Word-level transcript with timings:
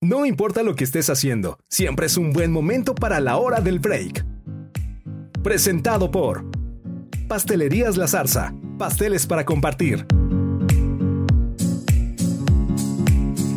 No 0.00 0.24
importa 0.24 0.62
lo 0.62 0.76
que 0.76 0.84
estés 0.84 1.10
haciendo, 1.10 1.58
siempre 1.68 2.06
es 2.06 2.16
un 2.16 2.32
buen 2.32 2.52
momento 2.52 2.94
para 2.94 3.18
la 3.18 3.36
hora 3.36 3.60
del 3.60 3.80
break. 3.80 4.24
Presentado 5.42 6.12
por 6.12 6.44
Pastelerías 7.26 7.96
La 7.96 8.06
Zarza, 8.06 8.54
pasteles 8.78 9.26
para 9.26 9.44
compartir. 9.44 10.06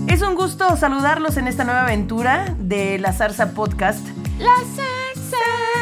Es 0.08 0.24
un 0.24 0.34
gusto 0.34 0.76
saludarlos 0.78 1.38
en 1.38 1.48
esta 1.48 1.64
nueva 1.64 1.84
aventura 1.84 2.56
de 2.58 2.98
La 2.98 3.14
Zarza 3.14 3.52
Podcast. 3.52 4.04
La 4.40 4.56
Zarza. 4.76 5.81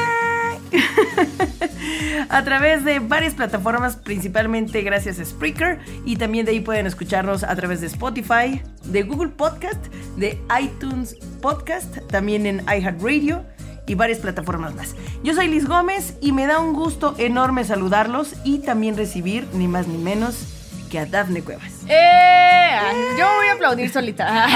a 2.29 2.43
través 2.43 2.83
de 2.83 2.99
varias 2.99 3.33
plataformas, 3.33 3.95
principalmente 3.95 4.81
gracias 4.81 5.19
a 5.19 5.25
Spreaker, 5.25 5.79
y 6.05 6.15
también 6.15 6.45
de 6.45 6.51
ahí 6.51 6.59
pueden 6.59 6.85
escucharnos 6.85 7.43
a 7.43 7.55
través 7.55 7.81
de 7.81 7.87
Spotify, 7.87 8.61
de 8.85 9.03
Google 9.03 9.29
Podcast, 9.29 9.87
de 10.17 10.41
iTunes 10.61 11.15
Podcast, 11.41 11.97
también 12.07 12.45
en 12.45 12.61
iHeartRadio 12.61 13.43
y 13.87 13.95
varias 13.95 14.19
plataformas 14.19 14.75
más. 14.75 14.95
Yo 15.23 15.33
soy 15.33 15.47
Liz 15.47 15.67
Gómez 15.67 16.15
y 16.21 16.31
me 16.31 16.45
da 16.45 16.59
un 16.59 16.73
gusto 16.73 17.15
enorme 17.17 17.63
saludarlos 17.63 18.35
y 18.43 18.59
también 18.59 18.95
recibir 18.95 19.47
ni 19.53 19.67
más 19.67 19.87
ni 19.87 19.97
menos 19.97 20.45
que 20.91 20.99
a 20.99 21.05
Dafne 21.05 21.41
Cuevas. 21.41 21.78
¡Eh! 21.89 22.79
Yo 23.17 23.25
voy 23.35 23.47
a 23.47 23.53
aplaudir 23.53 23.91
solita. 23.91 24.47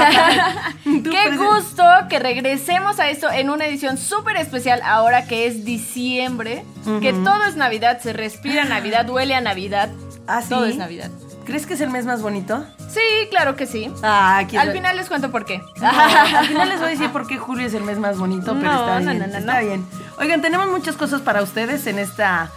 Qué 0.83 1.35
gusto 1.35 1.83
que 2.09 2.19
regresemos 2.19 2.99
a 2.99 3.09
esto 3.09 3.31
en 3.31 3.49
una 3.49 3.65
edición 3.65 3.97
súper 3.97 4.37
especial 4.37 4.81
ahora 4.83 5.25
que 5.25 5.47
es 5.47 5.65
diciembre, 5.65 6.63
que 7.01 7.11
todo 7.11 7.43
es 7.45 7.55
Navidad, 7.55 7.99
se 7.99 8.13
respira 8.13 8.65
Navidad, 8.65 9.09
huele 9.09 9.35
a 9.35 9.41
Navidad. 9.41 9.89
¿Ah, 10.27 10.41
sí? 10.41 10.49
Todo 10.49 10.65
es 10.65 10.77
Navidad. 10.77 11.09
¿Crees 11.45 11.65
que 11.65 11.73
es 11.73 11.81
el 11.81 11.89
mes 11.89 12.05
más 12.05 12.21
bonito? 12.21 12.65
Sí, 12.87 13.01
claro 13.29 13.55
que 13.55 13.65
sí. 13.65 13.91
Ah, 14.01 14.37
aquí 14.37 14.55
Al 14.55 14.71
final 14.71 14.95
les 14.95 15.09
cuento 15.09 15.29
por 15.31 15.45
qué. 15.45 15.61
al 15.81 16.47
final 16.47 16.69
les 16.69 16.79
voy 16.79 16.87
a 16.87 16.91
decir 16.91 17.09
por 17.09 17.27
qué 17.27 17.37
julio 17.37 17.67
es 17.67 17.73
el 17.73 17.83
mes 17.83 17.97
más 17.97 18.17
bonito, 18.17 18.55
pero 18.55 18.71
está 18.71 18.99
no, 19.01 19.11
bien. 19.11 19.21
está 19.23 19.59
bien. 19.59 19.85
Oigan, 20.19 20.41
tenemos 20.41 20.67
muchas 20.67 20.95
cosas 20.95 21.21
para 21.21 21.41
ustedes 21.41 21.85
en 21.87 21.99
esta, 21.99 22.49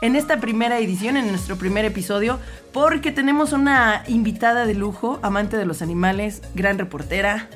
en 0.00 0.16
esta 0.16 0.38
primera 0.38 0.78
edición, 0.78 1.16
en 1.16 1.28
nuestro 1.28 1.56
primer 1.56 1.84
episodio, 1.84 2.38
porque 2.72 3.12
tenemos 3.12 3.52
una 3.52 4.04
invitada 4.06 4.66
de 4.66 4.74
lujo, 4.74 5.18
amante 5.22 5.56
de 5.56 5.64
los 5.64 5.82
animales, 5.82 6.42
gran 6.54 6.78
reportera. 6.78 7.48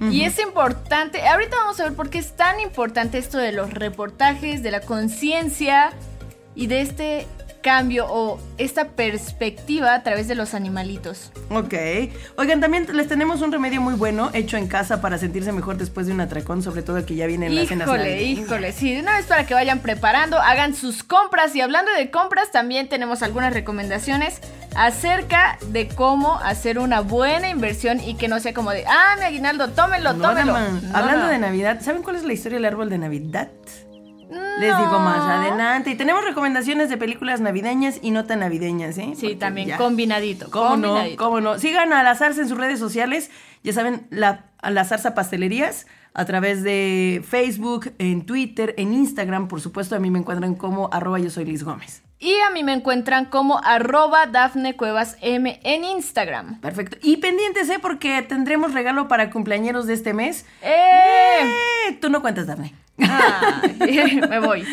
Y 0.00 0.22
es 0.22 0.38
importante, 0.38 1.26
ahorita 1.26 1.56
vamos 1.56 1.80
a 1.80 1.84
ver 1.84 1.94
por 1.94 2.10
qué 2.10 2.18
es 2.18 2.36
tan 2.36 2.60
importante 2.60 3.18
esto 3.18 3.38
de 3.38 3.52
los 3.52 3.72
reportajes, 3.72 4.62
de 4.62 4.70
la 4.70 4.80
conciencia 4.80 5.92
y 6.54 6.66
de 6.66 6.80
este 6.80 7.26
cambio 7.62 8.06
o 8.08 8.40
esta 8.58 8.88
perspectiva 8.88 9.94
a 9.94 10.02
través 10.02 10.28
de 10.28 10.34
los 10.34 10.54
animalitos. 10.54 11.30
Ok. 11.50 11.74
Oigan, 12.36 12.60
también 12.60 12.86
les 12.92 13.08
tenemos 13.08 13.42
un 13.42 13.52
remedio 13.52 13.80
muy 13.80 13.94
bueno 13.94 14.30
hecho 14.32 14.56
en 14.56 14.66
casa 14.66 15.00
para 15.00 15.18
sentirse 15.18 15.52
mejor 15.52 15.76
después 15.76 16.06
de 16.06 16.12
un 16.12 16.20
atracón, 16.20 16.62
sobre 16.62 16.82
todo 16.82 17.04
que 17.04 17.14
ya 17.14 17.26
vienen 17.26 17.54
las 17.54 17.68
cenas 17.68 17.86
Híjole, 17.88 18.22
híjole, 18.22 18.72
sí, 18.72 18.94
de 18.94 19.00
una 19.00 19.16
vez 19.16 19.26
para 19.26 19.46
que 19.46 19.54
vayan 19.54 19.80
preparando, 19.80 20.38
hagan 20.38 20.74
sus 20.74 21.02
compras 21.02 21.54
y 21.54 21.60
hablando 21.60 21.90
de 21.92 22.10
compras 22.10 22.50
también 22.50 22.88
tenemos 22.88 23.22
algunas 23.22 23.52
recomendaciones 23.52 24.40
acerca 24.76 25.58
de 25.68 25.88
cómo 25.88 26.36
hacer 26.38 26.78
una 26.78 27.00
buena 27.00 27.48
inversión 27.48 28.00
y 28.00 28.14
que 28.14 28.28
no 28.28 28.38
sea 28.40 28.54
como 28.54 28.70
de, 28.70 28.84
ah, 28.86 29.16
mi 29.18 29.24
aguinaldo, 29.24 29.68
tómelo, 29.68 30.12
No, 30.12 30.28
tómelo. 30.28 30.52
No, 30.52 30.96
Hablando 30.96 31.26
no. 31.26 31.28
de 31.28 31.38
Navidad, 31.38 31.80
¿saben 31.82 32.02
cuál 32.02 32.16
es 32.16 32.24
la 32.24 32.32
historia 32.32 32.56
del 32.58 32.64
árbol 32.64 32.88
de 32.88 32.98
Navidad? 32.98 33.48
No. 34.30 34.58
Les 34.58 34.76
digo 34.76 34.98
más 35.00 35.20
adelante. 35.20 35.90
Y 35.90 35.94
tenemos 35.96 36.24
recomendaciones 36.24 36.88
de 36.88 36.96
películas 36.96 37.40
navideñas 37.40 37.98
y 38.02 38.10
no 38.10 38.24
tan 38.24 38.40
navideñas, 38.40 38.96
¿eh? 38.98 39.12
Sí, 39.14 39.22
Porque 39.22 39.36
también 39.36 39.68
ya. 39.68 39.76
combinadito. 39.76 40.50
¿Cómo 40.50 40.76
no? 40.76 40.96
¿Cómo 41.16 41.40
no? 41.40 41.58
Sigan 41.58 41.92
a 41.92 42.02
la 42.02 42.14
Zarza 42.14 42.42
en 42.42 42.48
sus 42.48 42.58
redes 42.58 42.78
sociales. 42.78 43.30
Ya 43.62 43.72
saben, 43.72 44.06
la, 44.10 44.46
a 44.62 44.70
la 44.70 44.84
Zarza 44.84 45.14
Pastelerías 45.14 45.86
a 46.14 46.24
través 46.24 46.62
de 46.62 47.22
Facebook, 47.28 47.92
en 47.98 48.26
Twitter, 48.26 48.74
en 48.78 48.92
Instagram. 48.92 49.48
Por 49.48 49.60
supuesto, 49.60 49.96
a 49.96 49.98
mí 49.98 50.10
me 50.10 50.18
encuentran 50.18 50.54
como 50.54 50.88
arroba 50.92 51.18
yo 51.18 51.30
soy 51.30 51.44
Liz 51.44 51.62
Gómez. 51.62 52.02
Y 52.22 52.34
a 52.46 52.50
mí 52.50 52.62
me 52.62 52.74
encuentran 52.74 53.24
como 53.24 53.62
arroba 53.64 54.26
Dafne 54.26 54.76
Cuevas 54.76 55.16
M 55.22 55.58
en 55.64 55.84
Instagram. 55.84 56.60
Perfecto. 56.60 56.98
Y 57.00 57.16
pendientes, 57.16 57.70
¿eh? 57.70 57.78
Porque 57.80 58.20
tendremos 58.20 58.74
regalo 58.74 59.08
para 59.08 59.30
cumpleañeros 59.30 59.86
de 59.86 59.94
este 59.94 60.12
mes. 60.12 60.44
¡Eh! 60.60 61.40
Eh, 61.88 61.98
Tú 61.98 62.10
no 62.10 62.20
cuentas, 62.20 62.46
Dafne. 62.46 62.74
Ay, 62.98 64.20
me 64.28 64.38
voy. 64.38 64.66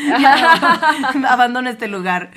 Abandona 1.25 1.69
este 1.69 1.87
lugar. 1.87 2.31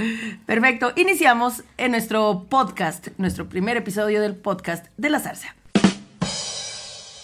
Perfecto. 0.46 0.92
Iniciamos 0.94 1.64
en 1.76 1.90
nuestro 1.90 2.46
podcast, 2.48 3.08
nuestro 3.18 3.48
primer 3.48 3.76
episodio 3.76 4.22
del 4.22 4.36
podcast 4.36 4.86
de 4.96 5.10
la 5.10 5.18
zarza. 5.18 5.56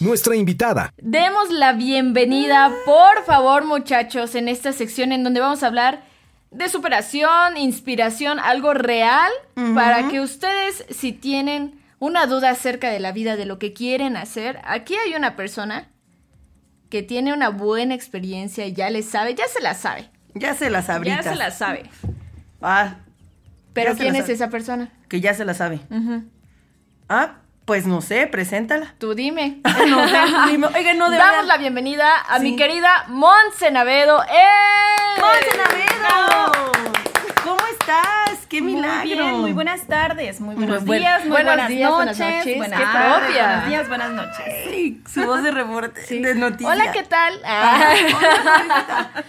Nuestra 0.01 0.35
invitada, 0.35 0.93
Demos 0.99 1.51
la 1.51 1.73
bienvenida, 1.73 2.71
por 2.85 3.25
favor, 3.25 3.65
muchachos, 3.65 4.35
en 4.35 4.49
esta 4.49 4.73
sección 4.73 5.13
en 5.13 5.23
donde 5.25 5.41
vamos 5.41 5.63
a 5.63 5.69
hablar 5.69 6.03
de 6.51 6.69
superación, 6.69 7.57
inspiración, 7.57 8.39
algo 8.39 8.73
real, 8.75 9.31
para 9.75 10.09
que 10.09 10.21
ustedes, 10.21 10.84
si 10.91 11.12
tienen 11.12 11.81
una 11.99 12.27
duda 12.27 12.51
acerca 12.51 12.91
de 12.91 13.01
la 13.01 13.12
vida, 13.12 13.37
de 13.37 13.47
lo 13.47 13.59
que 13.59 13.73
quieren 13.73 14.17
hacer, 14.17 14.61
aquí 14.65 14.95
hay 14.97 15.15
una 15.15 15.34
persona 15.37 15.89
que 16.91 17.03
tiene 17.03 17.33
una 17.33 17.49
buena 17.49 17.95
experiencia 17.95 18.65
y 18.67 18.73
ya 18.73 18.91
le 18.91 19.03
sabe, 19.03 19.34
ya 19.34 19.49
se 19.49 19.61
la 19.61 19.75
sabe. 19.75 20.09
Ya 20.34 20.55
se 20.55 20.71
la 20.71 20.83
sabrita. 20.83 21.17
Ya 21.17 21.23
se 21.23 21.34
la 21.34 21.51
sabe. 21.51 21.91
Ah, 22.63 22.97
Pero 23.73 23.97
¿quién 23.97 24.15
es 24.15 24.23
sabe. 24.23 24.33
esa 24.34 24.51
persona? 24.51 24.91
que 25.09 25.21
ya 25.21 25.34
se 25.34 25.45
la 25.45 25.55
sabe. 25.55 25.81
Ah, 27.09 27.37
pues 27.65 27.87
no 27.87 28.01
sé, 28.03 28.27
preséntala. 28.28 28.95
Tú 28.99 29.15
dime. 29.15 29.61
No 29.89 30.07
sé, 30.09 30.17
dime. 30.51 30.69
Oigan, 30.75 30.99
no 30.99 31.11
de 31.11 31.17
Damos 31.17 31.47
la 31.47 31.57
bienvenida 31.57 32.17
a 32.21 32.39
Sí. 32.39 32.45
mi 32.45 32.57
querida 32.57 33.05
Monse 33.09 33.71
Navedo. 33.71 34.23
¡Eh! 34.25 35.21
¡Monse 35.21 35.57
Navedo! 35.59 35.86
¿Cómo 37.44 37.61
estás? 37.78 38.47
¡Qué 38.49 38.61
milagro! 38.61 38.99
Muy 39.06 39.09
bien, 39.17 39.41
muy 39.41 39.53
buenas 39.53 39.87
tardes, 39.87 40.41
muy 40.41 40.55
buenos 40.56 40.78
Muy 40.81 40.87
buen- 40.87 40.99
días, 41.00 41.21
muy 41.22 41.31
buenos 41.31 41.55
buenas, 41.55 41.69
días, 41.69 41.91
buenas 41.93 42.19
noches, 42.19 42.37
noches, 42.37 42.56
buenas 42.56 42.81
tardes, 42.93 43.37
buenos 43.37 43.69
días, 43.69 43.89
buenas 43.89 44.11
noches. 44.12 44.45
Ay, 44.69 45.00
su 45.12 45.25
voz 45.25 45.43
de 45.43 45.50
reporte, 45.53 46.00
de 46.21 46.34
noticia. 46.34 46.69
Hola, 46.72 46.93
¿qué 46.93 47.03
tal? 47.05 47.41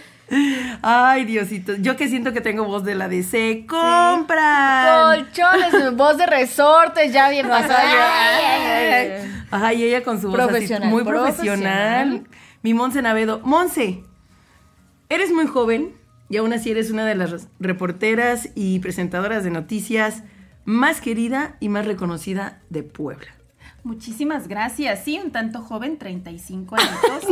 Ah, 0.82 1.12
Ay, 1.12 1.24
Diosito. 1.24 1.72
Yo 1.76 1.96
que 1.96 2.06
siento 2.06 2.34
que 2.34 2.42
tengo 2.42 2.64
voz 2.64 2.84
de 2.84 2.94
la 2.94 3.08
de 3.08 3.22
se 3.22 3.64
compran. 3.66 5.14
Colchones, 5.24 5.96
voz 5.96 6.18
de 6.18 6.26
resortes, 6.26 7.14
ya 7.14 7.30
bien 7.30 7.48
pasada. 7.48 7.78
Ay, 7.80 8.44
ay, 8.44 9.28
ay. 9.50 9.82
Ella 9.84 10.02
con 10.04 10.20
su 10.20 10.28
voz 10.30 10.38
así, 10.38 10.74
muy 10.84 11.02
profesional. 11.02 11.06
profesional. 11.06 12.24
Mi 12.62 12.74
Monse 12.74 13.00
Navedo. 13.00 13.40
Monse, 13.42 14.02
eres 15.08 15.32
muy 15.32 15.46
joven 15.46 15.94
y 16.28 16.36
aún 16.36 16.52
así 16.52 16.70
eres 16.70 16.90
una 16.90 17.04
de 17.06 17.14
las 17.14 17.48
reporteras 17.60 18.48
y 18.54 18.78
presentadoras 18.80 19.44
de 19.44 19.50
noticias 19.50 20.22
más 20.64 21.00
querida 21.00 21.56
y 21.60 21.68
más 21.68 21.86
reconocida 21.86 22.60
de 22.70 22.82
Puebla. 22.82 23.28
Muchísimas 23.84 24.48
gracias. 24.48 25.04
Sí, 25.04 25.18
un 25.24 25.30
tanto 25.30 25.62
joven, 25.62 25.96
35 25.98 26.76
años, 26.78 26.90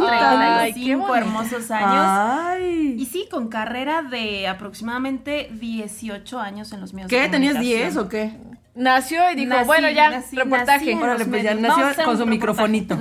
Ay, 0.08 0.72
qué 0.72 0.80
35 0.84 0.98
bonito. 0.98 1.16
hermosos 1.16 1.70
años. 1.70 1.90
Ay. 1.92 2.94
Y 2.98 3.04
sí, 3.06 3.26
con 3.30 3.48
carrera 3.48 4.02
de 4.02 4.48
aproximadamente 4.48 5.50
18 5.60 6.38
años 6.40 6.72
en 6.72 6.80
los 6.80 6.94
medios 6.94 7.10
¿Qué? 7.10 7.22
de 7.22 7.28
¿Tenías 7.28 7.54
comunicación. 7.54 7.88
10 7.92 7.96
o 7.98 8.08
qué? 8.08 8.32
Nació 8.74 9.30
y 9.32 9.34
dijo, 9.36 9.50
Nací, 9.50 9.66
bueno, 9.66 9.90
ya, 9.90 10.10
nací, 10.10 10.36
reportaje. 10.36 10.94
nací 10.94 11.02
Órale, 11.02 11.24
pues 11.26 11.42
ya 11.42 11.54
nació 11.54 11.82
con 11.82 11.92
su 11.94 11.98
reportaje. 12.00 12.26
microfonito 12.30 12.98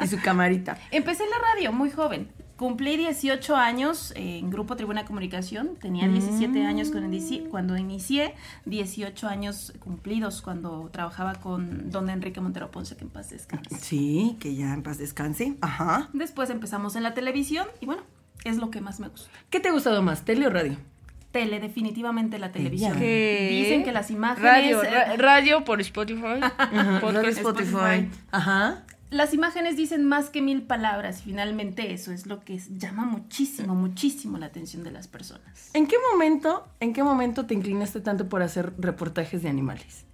y 0.00 0.06
su 0.06 0.20
camarita. 0.20 0.78
Empecé 0.90 1.24
en 1.24 1.30
la 1.30 1.36
radio 1.54 1.72
muy 1.72 1.90
joven. 1.90 2.28
Cumplí 2.58 2.96
18 2.96 3.54
años 3.54 4.12
en 4.16 4.50
Grupo 4.50 4.74
Tribuna 4.74 5.04
Comunicación. 5.04 5.76
Tenía 5.80 6.08
17 6.08 6.64
años 6.64 6.90
cuando 6.90 7.06
inicié, 7.06 7.44
cuando 7.44 7.76
inicié, 7.76 8.34
18 8.66 9.28
años 9.28 9.72
cumplidos 9.78 10.42
cuando 10.42 10.90
trabajaba 10.92 11.34
con 11.36 11.90
don 11.92 12.10
Enrique 12.10 12.40
Montero 12.40 12.72
Ponce, 12.72 12.96
que 12.96 13.04
en 13.04 13.10
paz 13.10 13.30
descanse. 13.30 13.76
Sí, 13.78 14.36
que 14.40 14.56
ya 14.56 14.74
en 14.74 14.82
paz 14.82 14.98
descanse. 14.98 15.54
Ajá. 15.60 16.08
Después 16.12 16.50
empezamos 16.50 16.96
en 16.96 17.04
la 17.04 17.14
televisión 17.14 17.64
y 17.80 17.86
bueno, 17.86 18.02
es 18.44 18.56
lo 18.56 18.72
que 18.72 18.80
más 18.80 18.98
me 18.98 19.06
gusta. 19.06 19.30
¿Qué 19.50 19.60
te 19.60 19.68
ha 19.68 19.72
gustado 19.72 20.02
más, 20.02 20.24
tele 20.24 20.48
o 20.48 20.50
radio? 20.50 20.76
Tele, 21.30 21.60
definitivamente 21.60 22.40
la 22.40 22.50
televisión. 22.50 22.98
¿Qué? 22.98 23.50
Dicen 23.52 23.84
que 23.84 23.92
las 23.92 24.10
imágenes... 24.10 24.50
Radio, 24.50 24.82
eh, 24.82 24.90
ra- 24.90 25.16
radio 25.16 25.62
por 25.64 25.80
Spotify. 25.80 26.40
Ajá, 26.58 26.98
Podcast 27.00 27.14
radio 27.14 27.28
Spotify. 27.30 28.10
Ajá. 28.32 28.84
Las 29.10 29.32
imágenes 29.32 29.76
dicen 29.76 30.04
más 30.04 30.30
que 30.30 30.42
mil 30.42 30.62
palabras 30.62 31.20
y 31.20 31.24
finalmente 31.24 31.92
eso 31.92 32.12
es 32.12 32.26
lo 32.26 32.40
que 32.40 32.58
llama 32.58 33.04
muchísimo, 33.04 33.74
muchísimo 33.74 34.38
la 34.38 34.46
atención 34.46 34.84
de 34.84 34.90
las 34.90 35.08
personas. 35.08 35.70
¿En 35.74 35.86
qué 35.86 35.96
momento, 36.12 36.68
en 36.80 36.92
qué 36.92 37.02
momento 37.02 37.46
te 37.46 37.54
inclinaste 37.54 38.00
tanto 38.00 38.28
por 38.28 38.42
hacer 38.42 38.74
reportajes 38.78 39.42
de 39.42 39.48
animales? 39.48 40.04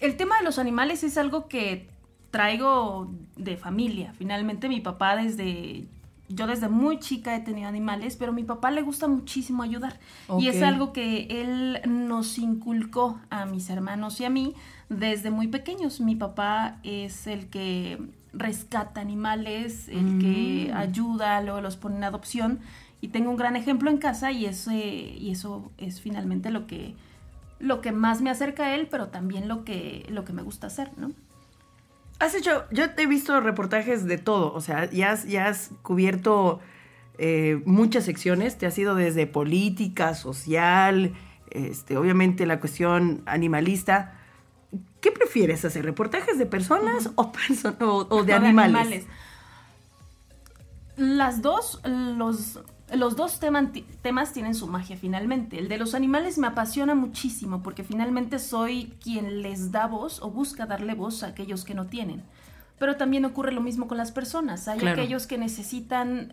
El 0.00 0.16
tema 0.16 0.38
de 0.38 0.44
los 0.44 0.58
animales 0.58 1.04
es 1.04 1.18
algo 1.18 1.48
que 1.48 1.88
traigo 2.30 3.12
de 3.36 3.56
familia. 3.56 4.12
Finalmente 4.16 4.68
mi 4.68 4.80
papá 4.80 5.16
desde 5.16 5.86
yo 6.28 6.46
desde 6.46 6.68
muy 6.68 6.98
chica 6.98 7.34
he 7.34 7.40
tenido 7.40 7.68
animales, 7.68 8.16
pero 8.16 8.32
a 8.32 8.34
mi 8.34 8.44
papá 8.44 8.70
le 8.70 8.82
gusta 8.82 9.08
muchísimo 9.08 9.62
ayudar. 9.62 9.98
Y 10.38 10.48
es 10.48 10.62
algo 10.62 10.92
que 10.92 11.26
él 11.30 11.80
nos 11.86 12.38
inculcó 12.38 13.18
a 13.30 13.46
mis 13.46 13.70
hermanos 13.70 14.20
y 14.20 14.24
a 14.24 14.30
mí 14.30 14.54
desde 14.88 15.30
muy 15.30 15.48
pequeños. 15.48 16.00
Mi 16.00 16.16
papá 16.16 16.78
es 16.82 17.26
el 17.26 17.46
que 17.46 17.98
rescata 18.32 19.00
animales, 19.00 19.88
el 19.88 20.18
que 20.18 20.72
ayuda, 20.74 21.40
luego 21.40 21.60
los 21.60 21.76
pone 21.76 21.96
en 21.96 22.04
adopción. 22.04 22.60
Y 23.00 23.08
tengo 23.08 23.30
un 23.30 23.36
gran 23.36 23.56
ejemplo 23.56 23.90
en 23.90 23.98
casa 23.98 24.30
y, 24.32 24.44
ese, 24.44 24.74
y 24.74 25.30
eso 25.30 25.70
es 25.78 26.00
finalmente 26.00 26.50
lo 26.50 26.66
que, 26.66 26.94
lo 27.58 27.80
que 27.80 27.92
más 27.92 28.20
me 28.20 28.28
acerca 28.28 28.64
a 28.64 28.74
él, 28.74 28.88
pero 28.90 29.08
también 29.08 29.48
lo 29.48 29.64
que, 29.64 30.04
lo 30.10 30.24
que 30.24 30.32
me 30.32 30.42
gusta 30.42 30.66
hacer, 30.66 30.90
¿no? 30.98 31.12
Has 32.20 32.34
hecho, 32.34 32.64
yo 32.72 32.90
te 32.90 33.02
he 33.02 33.06
visto 33.06 33.40
reportajes 33.40 34.04
de 34.04 34.18
todo, 34.18 34.52
o 34.52 34.60
sea, 34.60 34.90
ya 34.90 35.12
has, 35.12 35.24
ya 35.26 35.46
has 35.46 35.70
cubierto 35.82 36.58
eh, 37.18 37.62
muchas 37.64 38.04
secciones, 38.04 38.58
te 38.58 38.66
has 38.66 38.76
ido 38.76 38.94
desde 38.96 39.26
política, 39.28 40.14
social, 40.14 41.14
este, 41.50 41.96
obviamente 41.96 42.44
la 42.46 42.58
cuestión 42.60 43.22
animalista. 43.26 44.14
¿Qué 45.00 45.12
prefieres 45.12 45.64
hacer? 45.64 45.84
¿Reportajes 45.84 46.38
de 46.38 46.46
personas 46.46 47.10
o, 47.14 47.30
perso- 47.32 47.76
o- 47.80 48.06
o 48.10 48.24
de 48.24 48.32
animales? 48.48 49.06
Las 50.96 51.40
dos, 51.42 51.80
los, 51.84 52.60
los 52.94 53.16
dos 53.16 53.40
teman- 53.40 53.84
temas 54.02 54.32
tienen 54.32 54.54
su 54.54 54.66
magia 54.66 54.96
finalmente. 54.96 55.58
El 55.58 55.68
de 55.68 55.78
los 55.78 55.94
animales 55.94 56.38
me 56.38 56.46
apasiona 56.46 56.94
muchísimo 56.94 57.62
porque 57.62 57.84
finalmente 57.84 58.38
soy 58.38 58.94
quien 59.02 59.42
les 59.42 59.70
da 59.72 59.86
voz 59.86 60.22
o 60.22 60.30
busca 60.30 60.66
darle 60.66 60.94
voz 60.94 61.22
a 61.22 61.28
aquellos 61.28 61.64
que 61.64 61.74
no 61.74 61.86
tienen. 61.86 62.22
Pero 62.78 62.96
también 62.96 63.24
ocurre 63.24 63.52
lo 63.52 63.60
mismo 63.60 63.88
con 63.88 63.98
las 63.98 64.12
personas. 64.12 64.68
Hay 64.68 64.78
Claro. 64.78 65.00
aquellos 65.02 65.26
que 65.26 65.36
necesitan 65.36 66.32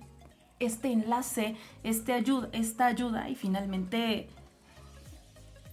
este 0.59 0.91
enlace, 0.91 1.57
este 1.83 2.13
ayuda, 2.13 2.47
esta 2.53 2.85
ayuda 2.85 3.29
y 3.29 3.35
finalmente 3.35 4.29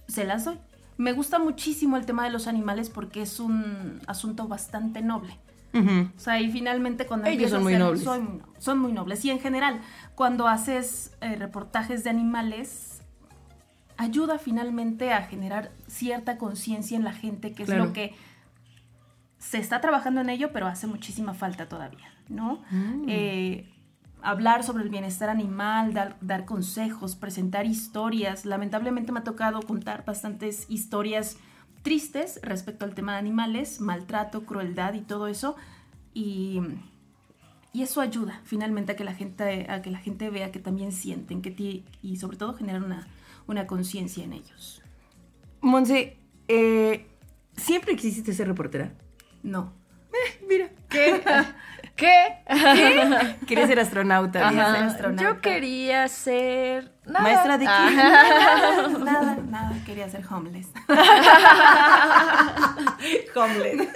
se 0.07 0.25
las 0.25 0.45
doy. 0.45 0.57
Me 0.97 1.13
gusta 1.13 1.39
muchísimo 1.39 1.97
el 1.97 2.05
tema 2.05 2.23
de 2.25 2.29
los 2.31 2.47
animales 2.47 2.89
porque 2.89 3.21
es 3.21 3.39
un 3.39 3.99
asunto 4.07 4.47
bastante 4.47 5.01
noble. 5.01 5.37
O 5.73 6.19
sea, 6.19 6.39
y 6.39 6.51
finalmente 6.51 7.05
cuando 7.07 7.27
Ellos 7.27 7.51
empiezas 7.51 7.51
son 7.51 7.61
a 7.61 7.63
muy 7.63 7.73
hacer- 7.73 7.83
nobles. 7.85 8.03
Son, 8.03 8.23
muy 8.23 8.37
no- 8.39 8.47
son 8.59 8.79
muy 8.79 8.93
nobles. 8.93 9.25
Y 9.25 9.31
en 9.31 9.39
general, 9.39 9.81
cuando 10.15 10.47
haces 10.47 11.15
eh, 11.21 11.35
reportajes 11.35 12.03
de 12.03 12.09
animales, 12.11 13.01
ayuda 13.97 14.37
finalmente 14.39 15.13
a 15.13 15.23
generar 15.23 15.71
cierta 15.87 16.37
conciencia 16.37 16.97
en 16.97 17.03
la 17.03 17.13
gente, 17.13 17.53
que 17.53 17.63
es 17.63 17.69
Claro. 17.69 17.85
lo 17.85 17.93
que 17.93 18.13
se 19.37 19.57
está 19.57 19.81
trabajando 19.81 20.21
en 20.21 20.29
ello, 20.29 20.51
pero 20.53 20.67
hace 20.67 20.87
muchísima 20.87 21.33
falta 21.33 21.67
todavía, 21.67 22.07
¿no? 22.29 22.61
Mm. 22.71 23.05
Eh, 23.07 23.69
hablar 24.21 24.63
sobre 24.63 24.83
el 24.83 24.89
bienestar 24.89 25.29
animal, 25.29 25.93
dar, 25.93 26.15
dar 26.21 26.45
consejos, 26.45 27.15
presentar 27.15 27.65
historias. 27.65 28.45
Lamentablemente 28.45 29.11
me 29.11 29.19
ha 29.19 29.23
tocado 29.23 29.61
contar 29.61 30.05
bastantes 30.05 30.65
historias 30.69 31.37
tristes 31.83 32.39
respecto 32.41 32.85
al 32.85 32.95
tema 32.95 33.13
de 33.13 33.19
animales, 33.19 33.79
maltrato, 33.81 34.45
crueldad 34.45 34.93
y 34.95 35.01
todo 35.01 35.27
eso. 35.27 35.55
Y, 36.13 36.61
y 37.73 37.81
eso 37.83 38.01
ayuda 38.01 38.41
finalmente 38.45 38.93
a 38.93 38.95
que 38.95 39.03
la 39.03 39.13
gente, 39.13 39.67
a 39.69 39.81
que 39.81 39.91
la 39.91 39.99
gente 39.99 40.29
vea 40.29 40.51
que 40.51 40.59
también 40.59 40.91
sienten 40.91 41.41
que 41.41 41.51
ti- 41.51 41.85
y 42.01 42.17
sobre 42.17 42.37
todo 42.37 42.53
generar 42.53 42.83
una, 42.83 43.07
una 43.47 43.67
conciencia 43.67 44.23
en 44.23 44.33
ellos. 44.33 44.81
Monse, 45.61 46.17
eh, 46.47 47.05
¿siempre 47.55 47.95
quisiste 47.95 48.33
ser 48.33 48.47
reportera? 48.47 48.93
No. 49.43 49.73
Mira. 50.47 50.69
¿Qué? 50.89 51.21
¿Qué? 51.95 52.15
Quería 53.47 53.67
ser 53.67 53.79
astronauta. 53.79 54.47
Quería 54.49 54.65
Ajá. 54.67 54.75
ser 54.75 54.83
astronauta. 54.85 55.23
Yo 55.23 55.41
quería 55.41 56.07
ser... 56.07 56.92
nada. 57.05 57.21
Maestra 57.21 57.57
de? 57.57 57.67
Ajá. 57.67 58.87
Nada, 59.03 59.37
nada, 59.49 59.75
quería 59.85 60.09
ser 60.09 60.23
homeless. 60.29 60.67
Homeland. 63.35 63.87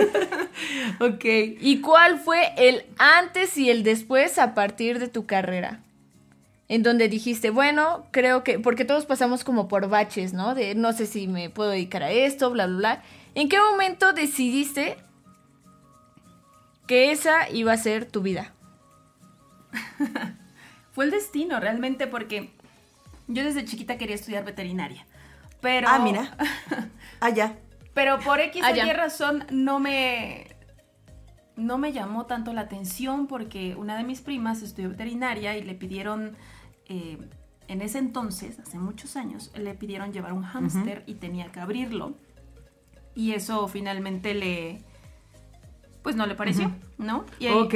ok. 0.99 1.25
¿Y 1.61 1.81
cuál 1.81 2.19
fue 2.19 2.53
el 2.57 2.85
antes 2.97 3.57
y 3.57 3.69
el 3.69 3.83
después 3.83 4.37
a 4.37 4.53
partir 4.53 4.99
de 4.99 5.07
tu 5.07 5.25
carrera? 5.25 5.79
En 6.69 6.83
donde 6.83 7.07
dijiste, 7.07 7.49
bueno, 7.49 8.05
creo 8.11 8.43
que, 8.43 8.59
porque 8.59 8.83
todos 8.83 9.05
pasamos 9.05 9.45
como 9.45 9.69
por 9.69 9.87
baches, 9.87 10.33
¿no? 10.33 10.53
De 10.53 10.75
no 10.75 10.91
sé 10.91 11.05
si 11.05 11.27
me 11.27 11.49
puedo 11.49 11.69
dedicar 11.69 12.03
a 12.03 12.11
esto, 12.11 12.51
bla, 12.51 12.67
bla, 12.67 12.77
bla. 12.77 13.03
¿En 13.35 13.47
qué 13.47 13.57
momento 13.59 14.11
decidiste 14.11 14.97
que 16.87 17.11
esa 17.11 17.49
iba 17.49 17.71
a 17.71 17.77
ser 17.77 18.05
tu 18.05 18.21
vida? 18.21 18.53
Fue 20.91 21.05
el 21.05 21.11
destino 21.11 21.59
realmente 21.59 22.07
porque 22.07 22.56
yo 23.27 23.43
desde 23.43 23.65
chiquita 23.65 23.97
quería 23.97 24.15
estudiar 24.15 24.43
veterinaria. 24.45 25.05
Pero, 25.61 25.87
Ah, 25.89 25.99
mira. 25.99 26.37
Ah, 27.19 27.29
ya. 27.29 27.57
Pero 27.93 28.19
por 28.19 28.39
X 28.39 28.63
o. 28.63 28.85
Y 28.85 28.93
razón 28.93 29.45
no 29.49 29.79
me, 29.79 30.47
no 31.55 31.79
me 31.79 31.91
llamó 31.93 32.27
tanto 32.27 32.53
la 32.53 32.61
atención 32.61 33.25
porque 33.25 33.75
una 33.75 33.97
de 33.97 34.03
mis 34.03 34.21
primas 34.21 34.61
estudió 34.61 34.89
veterinaria 34.89 35.57
y 35.57 35.63
le 35.63 35.73
pidieron, 35.73 36.37
eh, 36.87 37.17
en 37.67 37.81
ese 37.81 37.97
entonces, 37.97 38.59
hace 38.59 38.77
muchos 38.77 39.15
años, 39.15 39.51
le 39.55 39.73
pidieron 39.73 40.13
llevar 40.13 40.33
un 40.33 40.43
hámster 40.43 41.03
y 41.07 41.15
tenía 41.15 41.51
que 41.51 41.59
abrirlo. 41.59 42.13
Y 43.15 43.33
eso 43.33 43.67
finalmente 43.67 44.35
le, 44.35 44.83
pues 46.07 46.15
no 46.15 46.25
le 46.25 46.35
pareció, 46.35 46.71
¿no? 46.97 47.25
Y 47.37 47.47
ahí 47.47 47.53
Ok. 47.53 47.73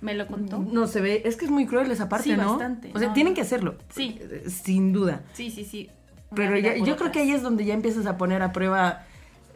me 0.00 0.14
lo 0.14 0.26
contó. 0.26 0.58
No 0.58 0.88
se 0.88 1.00
ve, 1.00 1.22
es 1.24 1.36
que 1.36 1.44
es 1.44 1.52
muy 1.52 1.66
cruel 1.66 1.88
esa 1.92 2.08
parte, 2.08 2.24
Sí, 2.30 2.36
¿no? 2.36 2.48
bastante, 2.56 2.90
O 2.92 2.98
sea, 2.98 3.06
no, 3.06 3.14
tienen 3.14 3.32
no. 3.32 3.36
que 3.36 3.42
hacerlo. 3.42 3.76
Sí. 3.94 4.18
Sin 4.48 4.92
duda. 4.92 5.22
Sí, 5.34 5.52
sí, 5.52 5.64
sí. 5.64 5.88
Una 6.32 6.34
Pero 6.34 6.58
ya- 6.58 6.76
yo 6.76 6.96
creo 6.96 7.12
que 7.12 7.20
ahí 7.20 7.30
es 7.30 7.42
donde 7.42 7.64
ya 7.64 7.74
empiezas 7.74 8.06
a 8.06 8.16
poner 8.18 8.42
a 8.42 8.50
prueba 8.50 9.04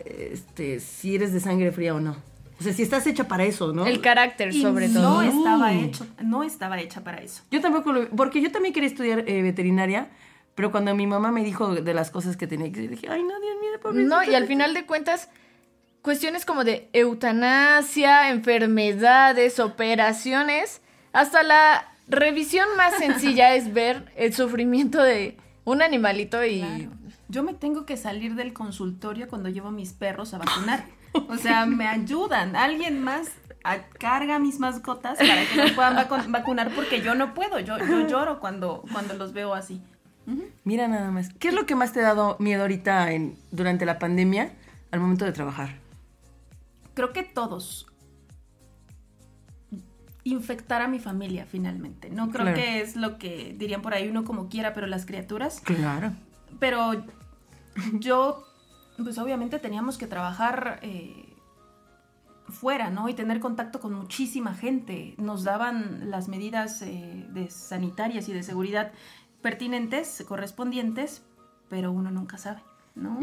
este, 0.05 0.79
si 0.79 1.17
eres 1.17 1.33
de 1.33 1.41
sangre 1.41 1.73
fría 1.73 1.93
o 1.93 1.99
no. 1.99 2.15
O 2.61 2.63
sea, 2.63 2.73
si 2.73 2.83
estás 2.83 3.05
hecha 3.09 3.27
para 3.27 3.43
eso, 3.43 3.73
¿no? 3.73 3.85
El 3.85 4.01
carácter, 4.01 4.55
Y 4.55 4.63
sobre 4.63 4.87
no 4.87 5.01
todo. 5.03 5.23
estaba 5.23 5.73
Sí. 5.73 5.79
hecho, 5.81 6.07
no 6.23 6.45
estaba 6.45 6.79
hecha 6.81 7.03
para 7.03 7.19
eso. 7.19 7.43
Yo 7.51 7.61
tampoco 7.61 7.93
lo, 7.93 8.09
porque 8.11 8.41
yo 8.41 8.53
también 8.53 8.73
quería 8.73 8.89
estudiar 8.89 9.25
eh, 9.29 9.43
veterinaria, 9.43 10.09
pero 10.55 10.71
cuando 10.71 10.95
mi 10.95 11.09
mamá 11.09 11.33
me 11.33 11.43
dijo 11.43 11.75
de 11.75 11.95
las 11.95 12.13
cosas 12.13 12.37
que 12.37 12.47
tenía 12.47 12.71
que 12.71 12.79
hacer, 12.79 12.91
dije, 12.91 13.09
ay, 13.11 13.25
no, 13.25 13.41
Dios 13.41 13.57
mío, 13.61 13.71
pobrecita. 13.83 14.23
No, 14.25 14.31
y 14.31 14.37
al 14.37 14.47
final 14.47 14.73
de 14.73 14.87
cuentas, 14.87 15.29
cuestiones 16.05 16.45
como 16.45 16.65
de 16.65 16.89
eutanasia, 16.93 18.29
enfermedades, 18.31 19.59
operaciones, 19.59 20.83
hasta 21.15 21.43
la 21.43 21.89
revisión 22.09 22.69
más 22.77 22.95
sencilla 22.99 23.55
es 23.55 23.73
ver 23.73 24.13
el 24.17 24.35
sufrimiento 24.35 25.03
de 25.03 25.37
un 25.65 25.81
animalito 25.83 26.45
y... 26.45 26.61
Claro. 26.61 26.91
Yo 27.29 27.43
me 27.43 27.55
tengo 27.55 27.87
que 27.87 27.97
salir 27.97 28.35
del 28.35 28.53
consultorio 28.53 29.29
cuando 29.29 29.49
llevo 29.49 29.69
a 29.69 29.73
mis 29.73 29.95
perros 29.95 30.35
a 30.35 30.39
vacunar. 30.39 30.85
O 31.29 31.37
sea, 31.39 31.65
me 31.67 31.89
ayudan. 31.89 32.55
Alguien 32.55 33.03
más 33.03 33.29
a- 33.65 33.79
carga 33.99 34.39
mis 34.39 34.61
mascotas 34.61 35.17
para 35.19 35.47
que 35.49 35.57
los 35.57 35.73
puedan 35.73 35.97
vacu- 35.97 36.31
vacunar 36.31 36.71
porque 36.75 37.01
yo 37.01 37.15
no 37.15 37.33
puedo. 37.33 37.59
Yo, 37.61 37.79
yo 37.79 38.07
lloro 38.07 38.41
cuando, 38.41 38.85
cuando 38.93 39.15
los 39.15 39.33
veo 39.33 39.55
así. 39.55 39.81
Mira 40.65 40.87
nada 40.87 41.11
más. 41.11 41.31
¿Qué 41.39 41.49
es 41.49 41.55
lo 41.55 41.65
que 41.65 41.75
más 41.75 41.93
te 41.93 42.01
ha 42.01 42.05
dado 42.05 42.37
miedo 42.41 42.61
ahorita 42.61 43.11
en, 43.13 43.37
durante 43.51 43.87
la 43.87 43.99
pandemia 43.99 44.53
al 44.91 45.01
momento 45.01 45.25
de 45.25 45.33
trabajar? 45.33 45.71
Creo 46.95 47.13
que 47.13 47.23
todos 47.23 47.87
infectar 50.25 50.81
a 50.81 50.89
mi 50.89 50.99
familia 50.99 51.45
finalmente. 51.47 52.09
No 52.09 52.31
creo 52.31 52.45
Claro. 52.47 52.57
que 52.57 52.81
es 52.81 52.97
lo 52.97 53.19
que 53.19 53.55
dirían 53.59 53.83
por 53.83 53.93
ahí 53.95 54.09
uno 54.09 54.25
como 54.25 54.49
quiera, 54.49 54.73
pero 54.73 54.87
las 54.87 55.05
criaturas. 55.05 55.61
Claro. 55.61 56.13
Pero 56.59 57.05
yo, 57.95 58.45
pues 58.97 59.19
obviamente 59.19 59.59
teníamos 59.59 59.99
que 59.99 60.07
trabajar 60.07 60.79
eh, 60.83 61.37
fuera, 62.49 62.89
¿no? 62.91 63.09
Y 63.09 63.15
tener 63.15 63.39
contacto 63.41 63.81
con 63.81 63.93
muchísima 63.93 64.55
gente. 64.55 65.15
Nos 65.19 65.45
daban 65.45 66.11
las 66.11 66.29
medidas 66.29 66.81
eh, 66.83 67.27
de 67.31 67.51
sanitarias 67.51 68.29
y 68.29 68.33
de 68.33 68.43
seguridad 68.43 68.93
pertinentes, 69.43 70.25
correspondientes, 70.27 71.23
pero 71.69 71.93
uno 71.93 72.11
nunca 72.11 72.39
sabe, 72.39 72.63
¿no? 72.95 73.19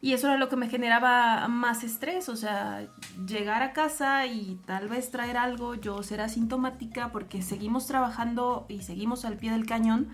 Y 0.00 0.12
eso 0.12 0.28
era 0.28 0.38
lo 0.38 0.48
que 0.48 0.56
me 0.56 0.68
generaba 0.68 1.48
más 1.48 1.82
estrés, 1.82 2.28
o 2.28 2.36
sea, 2.36 2.88
llegar 3.26 3.62
a 3.62 3.72
casa 3.72 4.26
y 4.26 4.60
tal 4.64 4.88
vez 4.88 5.10
traer 5.10 5.36
algo, 5.36 5.74
yo 5.74 6.02
ser 6.02 6.20
asintomática 6.20 7.10
porque 7.10 7.42
seguimos 7.42 7.86
trabajando 7.86 8.66
y 8.68 8.82
seguimos 8.82 9.24
al 9.24 9.36
pie 9.36 9.50
del 9.50 9.66
cañón 9.66 10.08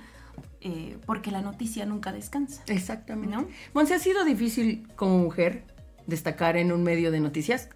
eh, 0.61 0.97
porque 1.05 1.31
la 1.31 1.43
noticia 1.43 1.85
nunca 1.85 2.13
descansa. 2.13 2.63
Exactamente. 2.67 3.37
¿No? 3.37 3.47
Monse, 3.75 3.95
¿ha 3.95 3.99
sido 3.99 4.25
difícil 4.25 4.89
como 4.97 5.19
mujer 5.19 5.65
destacar 6.07 6.57
en 6.57 6.73
un 6.73 6.83
medio 6.83 7.11
de 7.11 7.21
noticias? 7.21 7.69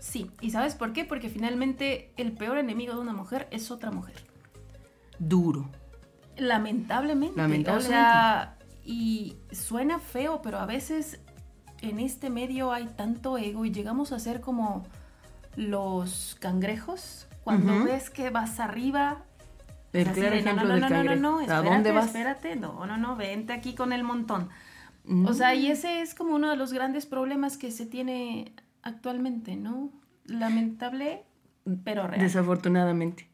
Sí, 0.00 0.30
¿y 0.40 0.50
sabes 0.50 0.74
por 0.74 0.92
qué? 0.92 1.04
Porque 1.04 1.28
finalmente 1.28 2.12
el 2.16 2.32
peor 2.32 2.58
enemigo 2.58 2.94
de 2.94 3.00
una 3.00 3.12
mujer 3.12 3.46
es 3.52 3.70
otra 3.70 3.92
mujer. 3.92 4.16
Duro. 5.20 5.70
Lamentablemente. 6.36 7.36
Lamentablemente. 7.36 7.70
O 7.70 7.80
sea, 7.80 8.57
y 8.88 9.36
suena 9.52 9.98
feo, 9.98 10.40
pero 10.42 10.58
a 10.58 10.64
veces 10.64 11.20
en 11.82 12.00
este 12.00 12.30
medio 12.30 12.72
hay 12.72 12.86
tanto 12.86 13.36
ego 13.36 13.64
y 13.66 13.70
llegamos 13.70 14.12
a 14.12 14.18
ser 14.18 14.40
como 14.40 14.84
los 15.56 16.36
cangrejos. 16.40 17.28
Cuando 17.44 17.84
ves 17.84 18.10
que 18.10 18.30
vas 18.30 18.60
arriba. 18.60 19.24
El 19.92 20.04
claro 20.12 20.30
de, 20.32 20.38
ejemplo 20.40 20.64
no, 20.64 20.68
no, 20.68 20.74
del 20.74 20.80
no, 20.80 20.88
no, 20.88 21.02
no, 21.02 21.16
no, 21.16 21.38
¿A 21.38 21.42
espérate, 21.42 21.68
dónde 21.68 21.92
vas? 21.92 22.06
Espérate, 22.06 22.56
no, 22.56 22.86
no, 22.86 22.96
no, 22.96 23.16
vente 23.16 23.52
aquí 23.52 23.74
con 23.74 23.92
el 23.92 24.04
montón. 24.04 24.48
Mm. 25.04 25.26
O 25.26 25.32
sea, 25.32 25.54
y 25.54 25.68
ese 25.68 26.02
es 26.02 26.14
como 26.14 26.34
uno 26.34 26.50
de 26.50 26.56
los 26.56 26.72
grandes 26.72 27.06
problemas 27.06 27.56
que 27.56 27.70
se 27.70 27.86
tiene 27.86 28.52
actualmente, 28.82 29.56
¿no? 29.56 29.90
lamentable, 30.28 31.24
pero 31.84 32.06
real. 32.06 32.20
Desafortunadamente. 32.20 33.28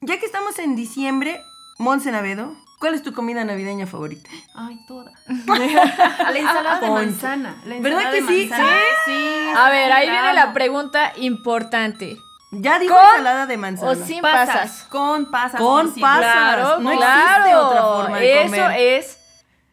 Ya 0.00 0.18
que 0.18 0.26
estamos 0.26 0.58
en 0.58 0.76
diciembre, 0.76 1.40
Monse 1.78 2.12
Navedo, 2.12 2.54
¿cuál 2.84 2.94
es 2.94 3.02
tu 3.02 3.14
comida 3.14 3.42
navideña 3.46 3.86
favorita? 3.86 4.28
Ay, 4.54 4.78
toda. 4.86 5.10
la 5.46 6.38
ensalada 6.38 6.80
de 6.80 6.90
manzana. 6.90 7.56
La 7.64 7.76
¿Verdad 7.80 8.10
que 8.12 8.20
sí? 8.20 8.46
manzana. 8.50 8.76
Sí. 9.06 9.46
A 9.56 9.70
ver, 9.70 9.90
ahí 9.90 10.10
viene 10.10 10.34
la 10.34 10.52
pregunta 10.52 11.14
importante. 11.16 12.18
Ya 12.50 12.78
dijo 12.78 12.94
¿Con 12.94 13.04
ensalada 13.06 13.46
de 13.46 13.56
manzana. 13.56 13.90
o 13.90 13.94
sin 13.94 14.20
pasas? 14.20 14.82
Con 14.90 15.30
pasas. 15.30 15.58
Con 15.58 15.94
pasas. 15.94 16.32
Claro, 16.32 16.78
no 16.80 16.90
claro. 16.90 17.32
existe 17.44 17.56
otra 17.56 17.82
forma 17.82 18.18
de 18.18 18.42
Eso 18.42 18.50
comer. 18.50 18.70
es 18.78 19.18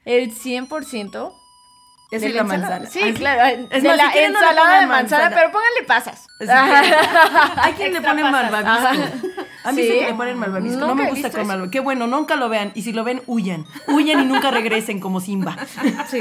el 0.06 0.34
100% 0.34 1.34
Esa 2.12 2.22
de 2.22 2.28
es 2.30 2.34
la 2.34 2.42
ensalada. 2.42 2.80
manzana. 2.80 2.90
Sí, 2.90 3.14
claro. 3.14 3.68
Es 3.70 3.84
de 3.84 3.90
más, 3.90 3.98
la 3.98 4.12
si 4.14 4.20
no 4.20 4.26
ensalada 4.26 4.80
de 4.80 4.88
manzana, 4.88 5.24
manzana. 5.26 5.36
pero 5.36 5.52
pónganle 5.52 5.84
pasas. 5.86 6.28
Hay 7.58 7.74
quien 7.74 7.94
le 7.94 8.02
pone 8.02 8.22
pasas. 8.24 8.52
malvavisco. 8.52 9.42
A 9.64 9.72
mí 9.72 9.82
sí 9.84 9.90
que 9.90 10.06
le 10.08 10.14
ponen 10.14 10.38
malvavisco. 10.38 10.80
No 10.80 10.96
me 10.96 11.04
gusta 11.10 11.28
visto 11.28 11.38
con 11.38 11.48
malvavisco. 11.48 11.72
Qué 11.72 11.80
bueno, 11.80 12.08
nunca 12.08 12.36
lo 12.36 12.50
vean. 12.50 12.72
Y 12.76 12.82
si 12.82 12.92
lo 12.94 13.04
ven, 13.04 13.22
huyan. 13.28 13.66
Huyan 13.88 14.24
y 14.24 14.26
nunca 14.26 14.52
regresen 14.52 15.00
como 15.00 15.20
Simba. 15.20 15.58
Sí. 16.10 16.20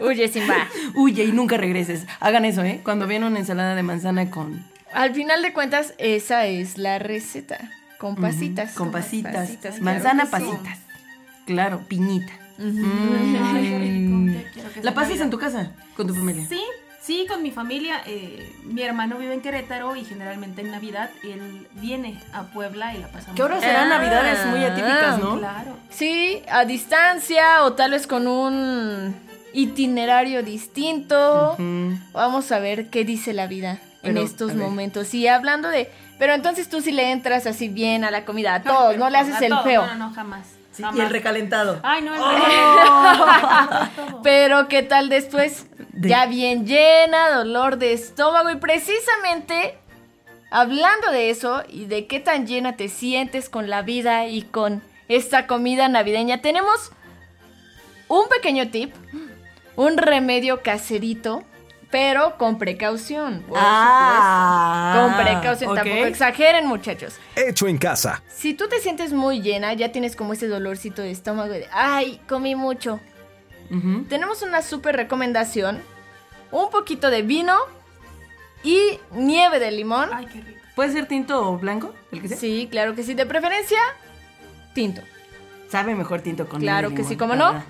Huye, 0.00 0.28
Simba. 0.28 0.68
Huye 0.94 1.24
y 1.24 1.32
nunca 1.32 1.56
regreses. 1.56 2.06
Hagan 2.20 2.44
eso, 2.44 2.62
¿eh? 2.62 2.80
Cuando 2.84 3.06
ven 3.06 3.24
una 3.24 3.38
ensalada 3.38 3.74
de 3.74 3.82
manzana 3.82 4.30
con, 4.30 4.64
Al 4.92 5.14
final 5.14 5.42
de 5.42 5.52
cuentas, 5.52 5.94
esa 5.98 6.46
es 6.46 6.78
la 6.78 6.98
receta. 6.98 7.70
Con 7.98 8.16
pasitas. 8.16 8.74
con 8.74 8.92
pasitas. 8.92 9.34
Pasitas, 9.34 9.80
manzana, 9.80 10.26
claro 10.26 10.44
que 10.44 10.50
sí. 10.50 10.56
pasitas. 10.56 10.78
Claro, 11.46 11.80
piñita. 11.88 12.32
Ay, 12.58 13.68
qué 13.68 13.78
rico. 13.78 14.14
Mm. 14.14 14.34
ya 14.34 14.50
quiero 14.52 14.72
que 14.72 14.82
¿La 14.82 14.94
pasas 14.94 15.20
en 15.20 15.30
tu 15.30 15.38
casa? 15.38 15.72
¿Con 15.96 16.06
tu 16.06 16.14
familia? 16.14 16.46
Sí, 16.48 16.60
sí, 17.06 17.26
con 17.28 17.42
mi 17.42 17.50
familia. 17.50 18.02
eh, 18.06 18.52
mi 18.64 18.82
hermano 18.82 19.16
vive 19.18 19.32
en 19.34 19.40
Querétaro 19.40 19.94
y 19.96 20.04
generalmente 20.04 20.60
en 20.62 20.70
Navidad 20.70 21.10
él 21.22 21.66
viene 21.74 22.20
a 22.32 22.42
Puebla 22.44 22.94
y 22.94 22.98
la 22.98 23.08
pasamos. 23.08 23.36
Que 23.36 23.42
ahora 23.42 23.60
serán 23.60 23.90
Ah. 23.92 23.98
navidades 23.98 24.44
muy 24.46 24.64
atípicas, 24.64 25.18
¿no? 25.18 25.38
Claro. 25.38 25.76
Sí, 25.90 26.42
a 26.50 26.64
distancia 26.64 27.62
o 27.64 27.72
tal 27.74 27.92
vez 27.92 28.06
con 28.06 28.26
un 28.26 29.14
itinerario 29.52 30.42
distinto. 30.42 31.56
Vamos 32.12 32.52
a 32.52 32.58
ver 32.58 32.90
qué 32.90 33.04
dice 33.04 33.32
la 33.32 33.46
vida 33.46 33.78
en 34.02 34.18
estos 34.18 34.54
momentos. 34.54 35.12
Y 35.14 35.26
hablando 35.28 35.68
de... 35.68 35.90
Pero 36.18 36.32
entonces 36.32 36.68
tú 36.70 36.80
sí 36.80 36.92
le 36.92 37.10
entras 37.12 37.46
así 37.46 37.68
bien 37.68 38.02
a 38.04 38.10
la 38.10 38.24
comida, 38.24 38.54
a 38.54 38.62
todos, 38.62 38.96
no 38.96 39.10
le 39.10 39.18
haces 39.18 39.40
el 39.42 39.50
todos, 39.50 39.64
feo. 39.64 39.84
No, 39.86 39.94
no, 39.96 40.08
no, 40.08 40.14
jamás. 40.14 40.46
Sí, 40.76 40.82
y 40.94 41.00
el 41.00 41.08
recalentado. 41.10 41.80
Ay, 41.82 42.02
no, 42.02 42.14
el 42.14 42.20
todo. 42.20 44.20
Pero 44.22 44.68
qué 44.68 44.82
tal 44.82 45.08
después, 45.08 45.66
De- 45.92 46.08
ya 46.10 46.26
bien 46.26 46.66
llena, 46.66 47.30
dolor 47.30 47.78
de 47.78 47.92
estómago 47.94 48.50
y 48.50 48.56
precisamente 48.56 49.78
hablando 50.50 51.10
de 51.10 51.30
eso 51.30 51.62
y 51.68 51.86
de 51.86 52.06
qué 52.06 52.20
tan 52.20 52.46
llena 52.46 52.76
te 52.76 52.88
sientes 52.88 53.48
con 53.48 53.70
la 53.70 53.82
vida 53.82 54.26
y 54.26 54.42
con 54.42 54.82
esta 55.08 55.46
comida 55.46 55.88
navideña, 55.88 56.42
tenemos 56.42 56.92
un 58.08 58.28
pequeño 58.28 58.68
tip, 58.70 58.94
un 59.76 59.96
remedio 59.96 60.62
caserito, 60.62 61.42
pero 61.90 62.36
con 62.36 62.58
precaución. 62.58 63.42
por 63.48 63.58
Ah, 63.60 64.92
supuesto. 64.94 65.16
Con 65.16 65.24
precaución, 65.24 65.70
ok. 65.70 65.76
tampoco 65.76 66.04
exageren 66.06 66.66
muchachos. 66.66 67.14
Hecho 67.36 67.68
en 67.68 67.78
casa. 67.78 68.22
Si 68.28 68.54
tú 68.54 68.68
te 68.68 68.80
sientes 68.80 69.12
muy 69.12 69.40
llena, 69.40 69.72
ya 69.74 69.92
tienes 69.92 70.16
como 70.16 70.32
ese 70.32 70.48
dolorcito 70.48 71.02
de 71.02 71.10
estómago 71.10 71.52
de, 71.52 71.68
ay, 71.72 72.20
comí 72.28 72.54
mucho. 72.54 73.00
Tenemos 74.08 74.42
una 74.42 74.62
súper 74.62 74.94
recomendación. 74.96 75.82
Un 76.52 76.70
poquito 76.70 77.10
de 77.10 77.22
vino 77.22 77.56
y 78.62 79.00
nieve 79.12 79.58
de 79.58 79.72
limón. 79.72 80.08
Ay, 80.12 80.26
qué 80.26 80.40
rico. 80.40 80.60
¿Puede 80.76 80.92
ser 80.92 81.06
tinto 81.06 81.48
o 81.50 81.58
blanco? 81.58 81.92
El 82.12 82.20
que 82.22 82.28
sea. 82.28 82.36
Sí, 82.36 82.68
claro 82.70 82.94
que 82.94 83.02
sí. 83.02 83.14
De 83.14 83.26
preferencia, 83.26 83.78
tinto. 84.74 85.00
Sabe 85.68 85.94
mejor 85.96 86.20
tinto 86.20 86.48
con 86.48 86.60
Claro 86.60 86.88
nieve 86.90 86.90
de 86.90 86.96
que 87.02 87.08
sí, 87.08 87.14
limón, 87.16 87.28
¿cómo 87.28 87.34
la 87.34 87.44
no? 87.46 87.52
verdad. 87.58 87.66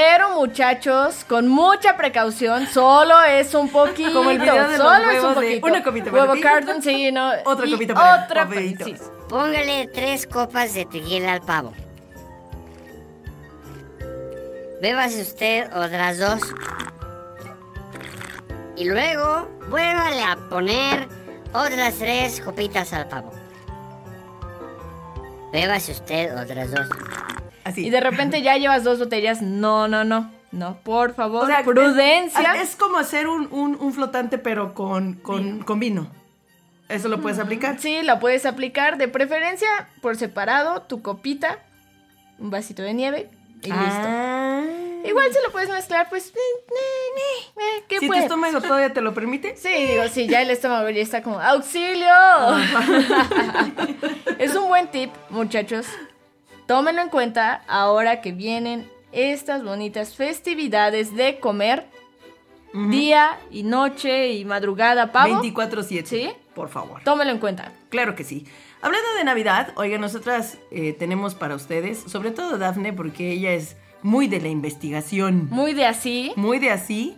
Pero 0.00 0.30
muchachos, 0.30 1.24
con 1.24 1.48
mucha 1.48 1.96
precaución, 1.96 2.68
solo 2.68 3.20
es 3.24 3.52
un 3.52 3.68
poquito. 3.68 4.12
Como 4.12 4.30
el 4.30 4.38
video 4.38 4.68
de 4.68 4.78
los 4.78 4.86
solo 4.86 5.10
es 5.10 5.24
un 5.24 5.34
poquito. 5.34 5.66
una 5.66 5.82
copita 5.82 6.10
para 6.12 6.22
Huevo 6.22 6.40
carton, 6.40 6.80
sí, 6.80 7.10
no. 7.10 7.32
Otra 7.44 7.66
y 7.66 7.72
copita 7.72 7.94
para 7.94 8.24
otra 8.24 8.48
sí. 8.48 8.94
Póngale 9.28 9.88
tres 9.88 10.24
copas 10.28 10.74
de 10.74 10.84
tequila 10.84 11.32
al 11.32 11.40
pavo. 11.40 11.72
Bébase 14.80 15.22
usted 15.22 15.66
otras 15.76 16.18
dos. 16.18 16.42
Y 18.76 18.84
luego 18.84 19.48
vuélvale 19.68 20.22
a 20.22 20.36
poner 20.48 21.08
otras 21.52 21.94
tres 21.94 22.40
copitas 22.40 22.92
al 22.92 23.08
pavo. 23.08 23.32
Bébase 25.52 25.90
usted 25.90 26.40
otras 26.40 26.70
dos. 26.70 26.88
Así. 27.68 27.86
Y 27.86 27.90
de 27.90 28.00
repente 28.00 28.40
ya 28.42 28.56
llevas 28.56 28.84
dos 28.84 28.98
botellas. 28.98 29.42
No, 29.42 29.88
no, 29.88 30.04
no. 30.04 30.30
No, 30.50 30.78
por 30.82 31.14
favor, 31.14 31.44
O 31.44 31.46
sea, 31.46 31.62
prudencia. 31.62 32.54
Es, 32.54 32.70
es 32.70 32.76
como 32.76 32.96
hacer 32.96 33.28
un, 33.28 33.48
un- 33.52 33.76
un 33.78 33.92
flotante, 33.92 34.38
pero 34.38 34.72
con, 34.72 35.14
con, 35.14 35.60
con 35.60 35.78
vino. 35.78 36.08
Eso 36.88 37.08
lo 37.08 37.20
puedes 37.20 37.38
aplicar. 37.38 37.78
Sí, 37.78 38.00
la 38.02 38.18
puedes 38.18 38.46
aplicar 38.46 38.96
de 38.96 39.08
preferencia 39.08 39.68
por 40.00 40.16
separado, 40.16 40.80
tu 40.82 41.02
copita, 41.02 41.58
un 42.38 42.48
vasito 42.50 42.80
de 42.82 42.94
nieve 42.94 43.28
y 43.62 43.66
listo. 43.66 43.76
Ah. 44.06 44.64
Igual 45.04 45.30
si 45.32 45.38
lo 45.44 45.52
puedes 45.52 45.68
mezclar, 45.68 46.08
pues, 46.08 46.28
eh, 46.28 46.32
eh, 46.38 47.52
eh, 47.60 47.84
¿qué 47.86 47.98
Si 47.98 48.06
tu 48.06 48.08
puede? 48.08 48.22
estómago 48.22 48.60
todavía 48.62 48.92
te 48.94 49.02
lo 49.02 49.12
permite. 49.12 49.54
Sí, 49.56 49.68
digo, 49.68 50.08
sí, 50.08 50.26
ya 50.28 50.40
el 50.40 50.48
estómago 50.50 50.88
ya 50.88 51.02
está 51.02 51.22
como, 51.22 51.38
¡auxilio! 51.40 52.08
es 54.38 54.54
un 54.54 54.68
buen 54.68 54.88
tip, 54.88 55.10
muchachos. 55.30 55.86
Tómenlo 56.68 57.00
en 57.00 57.08
cuenta 57.08 57.62
ahora 57.66 58.20
que 58.20 58.32
vienen 58.32 58.90
estas 59.10 59.64
bonitas 59.64 60.14
festividades 60.14 61.16
de 61.16 61.40
comer 61.40 61.86
día 62.90 63.38
y 63.50 63.62
noche 63.62 64.32
y 64.34 64.44
madrugada, 64.44 65.10
pavo. 65.10 65.42
24-7. 65.42 66.04
¿Sí? 66.04 66.30
Por 66.54 66.68
favor. 66.68 67.00
Tómenlo 67.04 67.32
en 67.32 67.38
cuenta. 67.38 67.72
Claro 67.88 68.14
que 68.14 68.22
sí. 68.22 68.46
Hablando 68.82 69.08
de 69.16 69.24
Navidad, 69.24 69.72
oigan, 69.76 70.02
nosotras 70.02 70.58
eh, 70.70 70.92
tenemos 70.92 71.34
para 71.34 71.54
ustedes, 71.54 72.00
sobre 72.02 72.32
todo 72.32 72.58
Dafne, 72.58 72.92
porque 72.92 73.32
ella 73.32 73.52
es 73.54 73.78
muy 74.02 74.28
de 74.28 74.38
la 74.42 74.48
investigación, 74.48 75.48
Muy 75.50 75.72
de 75.72 75.86
así. 75.86 76.34
muy 76.36 76.58
de 76.58 76.70
así. 76.70 77.16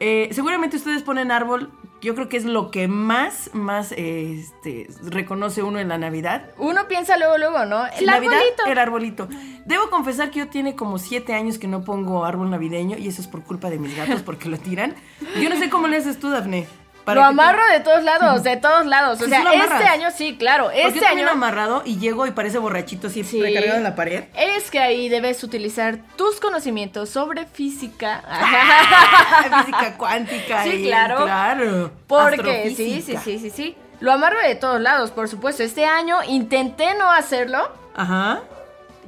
Eh, 0.00 0.28
seguramente 0.32 0.76
ustedes 0.76 1.04
ponen 1.04 1.30
árbol, 1.30 1.70
yo 2.02 2.16
creo 2.16 2.28
que 2.28 2.36
es 2.36 2.44
lo 2.44 2.72
que 2.72 2.88
más, 2.88 3.50
más 3.54 3.92
este, 3.92 4.88
reconoce 5.04 5.62
uno 5.62 5.78
en 5.78 5.88
la 5.88 5.98
Navidad. 5.98 6.50
Uno 6.58 6.88
piensa 6.88 7.16
luego, 7.16 7.38
luego, 7.38 7.64
¿no? 7.64 7.86
El 7.86 8.06
Navidad, 8.06 8.34
arbolito. 8.34 8.66
el 8.66 8.78
arbolito. 8.78 9.28
Debo 9.64 9.88
confesar 9.88 10.32
que 10.32 10.40
yo 10.40 10.48
tiene 10.48 10.74
como 10.74 10.98
siete 10.98 11.32
años 11.32 11.58
que 11.58 11.68
no 11.68 11.84
pongo 11.84 12.24
árbol 12.24 12.50
navideño 12.50 12.98
y 12.98 13.06
eso 13.06 13.22
es 13.22 13.28
por 13.28 13.44
culpa 13.44 13.70
de 13.70 13.78
mis 13.78 13.96
gatos 13.96 14.22
porque 14.22 14.48
lo 14.48 14.58
tiran. 14.58 14.96
Yo 15.40 15.48
no 15.48 15.56
sé 15.56 15.70
cómo 15.70 15.86
le 15.86 15.96
haces 15.96 16.18
tú, 16.18 16.30
Dafne. 16.30 16.66
Para 17.04 17.20
Lo 17.20 17.26
amarro 17.26 17.62
de 17.72 17.80
todos 17.80 18.02
lados, 18.04 18.42
de 18.42 18.56
todos 18.56 18.86
lados. 18.86 19.20
O 19.20 19.24
Sí, 19.24 19.30
sea, 19.30 19.40
sí 19.42 19.58
este 19.60 19.84
año 19.84 20.08
sí, 20.16 20.36
claro. 20.38 20.70
Este 20.70 21.04
año. 21.06 21.28
amarrado 21.28 21.82
y 21.84 21.98
llego 21.98 22.26
y 22.26 22.30
parece 22.30 22.58
borrachito 22.58 23.08
así 23.08 23.24
Sí. 23.24 23.40
recargado 23.42 23.76
en 23.78 23.82
la 23.84 23.94
pared. 23.94 24.24
Es 24.36 24.70
que 24.70 24.78
ahí 24.78 25.08
debes 25.08 25.42
utilizar 25.42 25.98
tus 26.16 26.38
conocimientos 26.40 27.10
sobre 27.10 27.46
física. 27.46 28.22
Física 29.60 29.96
cuántica. 29.96 30.62
Sí, 30.64 30.70
y- 30.70 30.86
claro. 30.86 31.24
Claro. 31.24 31.90
Porque 32.06 32.72
sí, 32.76 33.02
sí, 33.02 33.16
sí, 33.22 33.38
sí, 33.38 33.50
sí. 33.50 33.76
Lo 34.00 34.12
amarro 34.12 34.38
de 34.40 34.54
todos 34.56 34.80
lados, 34.80 35.10
por 35.12 35.28
supuesto. 35.28 35.62
Este 35.62 35.84
año 35.84 36.18
intenté 36.28 36.94
no 36.96 37.10
hacerlo. 37.10 37.70
Ajá. 37.94 38.40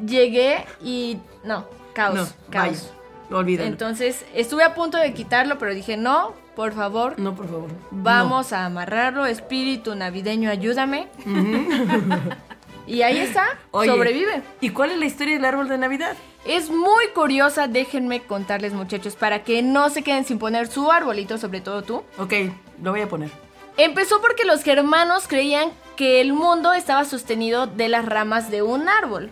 Llegué 0.04 0.64
y. 0.82 1.18
No, 1.44 1.66
caos. 1.94 2.14
No, 2.14 2.26
caos. 2.50 2.90
vaya. 2.90 2.93
Olvídalo. 3.30 3.68
Entonces, 3.68 4.24
estuve 4.34 4.62
a 4.64 4.74
punto 4.74 4.98
de 4.98 5.14
quitarlo, 5.14 5.58
pero 5.58 5.74
dije, 5.74 5.96
no, 5.96 6.34
por 6.54 6.72
favor, 6.72 7.18
no, 7.18 7.34
por 7.34 7.48
favor. 7.48 7.70
Vamos 7.90 8.52
a 8.52 8.66
amarrarlo, 8.66 9.26
espíritu 9.26 9.94
navideño, 9.94 10.50
ayúdame. 10.50 11.08
y 12.86 13.02
ahí 13.02 13.18
está, 13.18 13.44
Oye, 13.70 13.90
sobrevive. 13.90 14.42
¿Y 14.60 14.70
cuál 14.70 14.92
es 14.92 14.98
la 14.98 15.06
historia 15.06 15.34
del 15.34 15.44
árbol 15.44 15.68
de 15.68 15.78
Navidad? 15.78 16.16
Es 16.44 16.70
muy 16.70 17.08
curiosa, 17.14 17.66
déjenme 17.66 18.22
contarles 18.22 18.72
muchachos, 18.74 19.16
para 19.16 19.42
que 19.42 19.62
no 19.62 19.88
se 19.90 20.02
queden 20.02 20.24
sin 20.24 20.38
poner 20.38 20.66
su 20.68 20.92
arbolito, 20.92 21.38
sobre 21.38 21.60
todo 21.60 21.82
tú. 21.82 22.02
Ok, 22.18 22.34
lo 22.82 22.90
voy 22.90 23.00
a 23.00 23.08
poner. 23.08 23.30
Empezó 23.76 24.20
porque 24.20 24.44
los 24.44 24.62
germanos 24.62 25.26
creían 25.26 25.70
que 25.96 26.20
el 26.20 26.32
mundo 26.32 26.72
estaba 26.72 27.04
sostenido 27.04 27.66
de 27.66 27.88
las 27.88 28.04
ramas 28.04 28.50
de 28.50 28.62
un 28.62 28.88
árbol, 28.88 29.30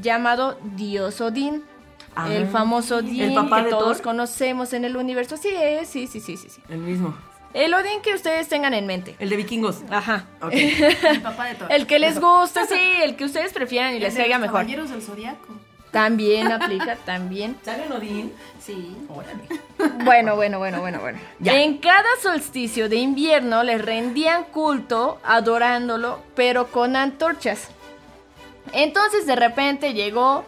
llamado 0.00 0.58
Dios 0.76 1.20
Odín. 1.20 1.62
Ah, 2.14 2.32
el 2.32 2.46
famoso 2.46 2.96
Odín 2.96 3.22
¿el 3.22 3.34
papá 3.34 3.58
que 3.58 3.64
de 3.64 3.70
todos 3.70 3.98
Thor? 3.98 4.02
conocemos 4.02 4.72
en 4.72 4.84
el 4.84 4.96
universo. 4.96 5.36
Sí, 5.36 5.48
es, 5.54 5.88
sí, 5.88 6.06
sí, 6.06 6.20
sí, 6.20 6.36
sí, 6.36 6.48
sí. 6.50 6.60
El 6.68 6.78
mismo. 6.78 7.16
El 7.54 7.74
Odín 7.74 8.00
que 8.02 8.14
ustedes 8.14 8.48
tengan 8.48 8.74
en 8.74 8.86
mente. 8.86 9.14
El 9.18 9.28
de 9.30 9.36
vikingos. 9.36 9.80
Ajá. 9.90 10.26
Ok. 10.40 10.52
El 10.54 11.22
papá 11.22 11.46
de 11.46 11.54
todos. 11.54 11.70
El 11.70 11.86
que 11.86 11.98
les 11.98 12.18
guste, 12.20 12.66
sí, 12.66 12.80
el 13.02 13.14
que 13.16 13.24
ustedes 13.24 13.52
prefieran 13.52 13.94
y 13.94 13.98
les 13.98 14.14
El 14.14 14.22
caiga 14.22 14.38
mejor. 14.38 14.60
Caballeros 14.60 14.90
del 14.90 15.02
Zodiaco. 15.02 15.54
También 15.90 16.50
aplica, 16.52 16.96
también. 16.96 17.56
¿Sale 17.62 17.84
un 17.86 17.92
Odín? 17.92 18.32
Sí. 18.58 18.96
Órale. 19.08 19.42
Bueno, 20.04 20.34
bueno, 20.36 20.58
bueno, 20.58 20.80
bueno, 20.80 21.00
bueno. 21.00 21.18
Ya. 21.40 21.60
En 21.60 21.76
cada 21.78 22.08
solsticio 22.22 22.88
de 22.88 22.96
invierno 22.96 23.62
les 23.62 23.84
rendían 23.84 24.44
culto 24.44 25.18
adorándolo, 25.22 26.20
pero 26.34 26.68
con 26.68 26.96
antorchas. 26.96 27.68
Entonces 28.72 29.26
de 29.26 29.36
repente 29.36 29.92
llegó 29.92 30.44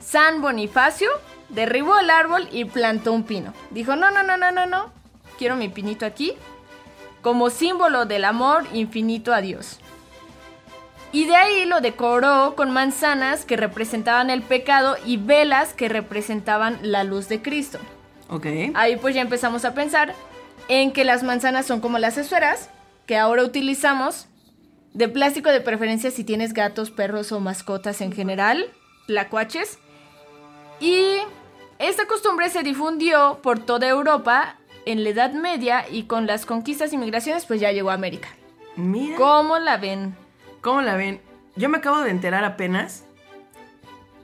San 0.00 0.40
Bonifacio, 0.40 1.08
derribó 1.48 1.98
el 1.98 2.10
árbol 2.10 2.48
y 2.50 2.64
plantó 2.64 3.12
un 3.12 3.22
pino. 3.22 3.54
Dijo, 3.70 3.96
no, 3.96 4.10
no, 4.10 4.22
no, 4.22 4.36
no, 4.36 4.50
no, 4.50 4.66
no, 4.66 4.92
quiero 5.38 5.56
mi 5.56 5.68
pinito 5.68 6.04
aquí, 6.04 6.34
como 7.22 7.50
símbolo 7.50 8.06
del 8.06 8.24
amor 8.24 8.64
infinito 8.72 9.32
a 9.32 9.40
Dios. 9.40 9.78
Y 11.12 11.26
de 11.26 11.34
ahí 11.34 11.64
lo 11.64 11.80
decoró 11.80 12.54
con 12.56 12.70
manzanas 12.70 13.44
que 13.44 13.56
representaban 13.56 14.30
el 14.30 14.42
pecado 14.42 14.96
y 15.04 15.16
velas 15.16 15.74
que 15.74 15.88
representaban 15.88 16.78
la 16.82 17.04
luz 17.04 17.28
de 17.28 17.42
Cristo. 17.42 17.78
Ok. 18.28 18.46
Ahí 18.74 18.96
pues 18.96 19.14
ya 19.14 19.20
empezamos 19.20 19.64
a 19.64 19.74
pensar 19.74 20.14
en 20.68 20.92
que 20.92 21.04
las 21.04 21.24
manzanas 21.24 21.66
son 21.66 21.80
como 21.80 21.98
las 21.98 22.16
esferas 22.16 22.70
que 23.06 23.16
ahora 23.16 23.42
utilizamos 23.42 24.28
de 24.94 25.08
plástico 25.08 25.50
de 25.50 25.60
preferencia 25.60 26.12
si 26.12 26.22
tienes 26.22 26.52
gatos, 26.52 26.92
perros 26.92 27.32
o 27.32 27.40
mascotas 27.40 28.00
en 28.00 28.12
general, 28.12 28.66
tlacuaches. 29.06 29.78
Y 30.80 31.18
esta 31.78 32.06
costumbre 32.06 32.48
se 32.48 32.62
difundió 32.62 33.38
por 33.42 33.58
toda 33.58 33.86
Europa 33.86 34.56
en 34.86 35.04
la 35.04 35.10
Edad 35.10 35.32
Media 35.32 35.84
y 35.90 36.04
con 36.04 36.26
las 36.26 36.46
conquistas 36.46 36.92
y 36.92 36.96
migraciones 36.96 37.44
pues 37.46 37.60
ya 37.60 37.70
llegó 37.72 37.90
a 37.90 37.94
América. 37.94 38.28
Mira. 38.76 39.16
¿Cómo 39.16 39.58
la 39.58 39.76
ven? 39.76 40.16
¿Cómo 40.60 40.80
la 40.80 40.96
ven? 40.96 41.20
Yo 41.56 41.68
me 41.68 41.78
acabo 41.78 42.00
de 42.00 42.10
enterar 42.10 42.44
apenas 42.44 43.04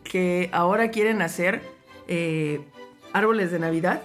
que 0.05 0.49
ahora 0.53 0.91
quieren 0.91 1.21
hacer 1.21 1.63
eh, 2.09 2.61
árboles 3.13 3.51
de 3.51 3.59
Navidad 3.59 4.03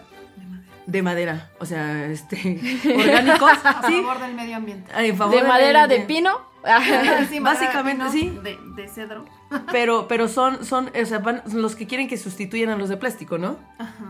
de 0.86 1.02
madera. 1.02 1.50
O 1.60 1.66
sea, 1.66 2.06
este, 2.08 2.36
orgánicos. 2.86 3.52
A 3.64 3.88
sí. 3.88 4.02
favor 4.02 4.20
del 4.20 4.34
medio 4.34 4.56
ambiente. 4.58 4.92
En 4.98 5.18
favor 5.18 5.34
¿De 5.34 5.42
del 5.42 5.48
madera 5.48 5.88
de 5.88 6.00
pino? 6.02 6.51
Sí, 7.30 7.40
Básicamente, 7.42 8.10
sí. 8.10 8.30
De, 8.44 8.58
de 8.76 8.88
cedro. 8.88 9.26
Pero, 9.72 10.08
pero 10.08 10.28
son, 10.30 10.64
son, 10.66 10.90
o 11.00 11.06
sea, 11.06 11.20
van- 11.20 11.42
los 11.54 11.76
que 11.76 11.86
quieren 11.88 12.08
que 12.08 12.16
sustituyan 12.18 12.70
a 12.70 12.78
los 12.78 12.88
de 12.90 12.96
plástico, 12.98 13.38
¿no? 13.38 13.58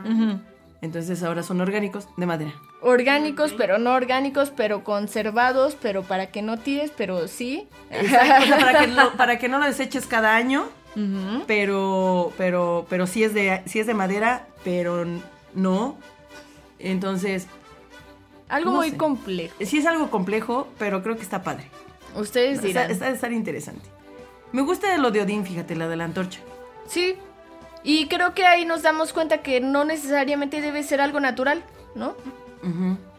Ujú. 0.06 0.40
Entonces 0.84 1.24
ahora 1.24 1.42
son 1.44 1.62
orgánicos 1.62 2.08
de 2.18 2.26
madera. 2.28 2.52
Orgánicos, 2.82 3.54
pero 3.54 3.78
no 3.80 3.94
orgánicos, 3.94 4.52
pero 4.56 4.84
conservados, 4.84 5.76
pero 5.82 6.04
para 6.04 6.28
que 6.28 6.42
no 6.44 6.58
tires, 6.60 6.92
pero 6.96 7.28
sí. 7.28 7.68
Exacto, 7.90 8.44
o 8.44 8.48
sea, 8.48 8.58
para, 8.60 8.80
que 8.82 8.88
lo- 8.88 9.12
para 9.14 9.40
que 9.40 9.48
no 9.50 9.58
lo 9.60 9.66
deseches 9.66 10.06
cada 10.08 10.36
año, 10.36 10.66
pero, 11.48 12.32
pero, 12.38 12.86
pero 12.90 13.08
sí 13.08 13.24
es 13.24 13.34
de, 13.34 13.62
sí 13.66 13.80
es 13.80 13.88
de 13.88 13.94
madera, 13.94 14.48
pero 14.64 15.06
no. 15.54 15.98
Entonces, 16.80 17.48
Algo 18.50 18.72
No 18.72 18.78
muy 18.78 18.92
sé. 18.92 18.98
complejo. 18.98 19.56
sí 19.62 19.78
es 19.78 19.86
algo 19.86 20.10
complejo, 20.12 20.68
pero 20.78 21.02
creo 21.04 21.16
que 21.16 21.22
está 21.24 21.42
padre. 21.44 21.70
Ustedes 22.16 22.62
dirán. 22.62 22.92
está 22.92 23.10
estar 23.10 23.32
interesante. 23.32 23.88
Me 24.52 24.62
gusta 24.62 24.98
lo 24.98 25.12
de 25.12 25.22
Odín, 25.22 25.46
fíjate, 25.46 25.76
la 25.76 25.88
de 25.88 25.96
la 25.96 26.06
antorcha. 26.06 26.40
Sí. 26.88 27.16
Y 27.84 28.08
creo 28.08 28.34
que 28.34 28.46
ahí 28.46 28.66
nos 28.66 28.84
damos 28.84 29.14
cuenta 29.14 29.40
que 29.40 29.60
no 29.62 29.86
necesariamente 29.86 30.62
debe 30.62 30.84
ser 30.84 31.02
algo 31.02 31.20
natural, 31.20 31.64
¿no? 31.96 32.16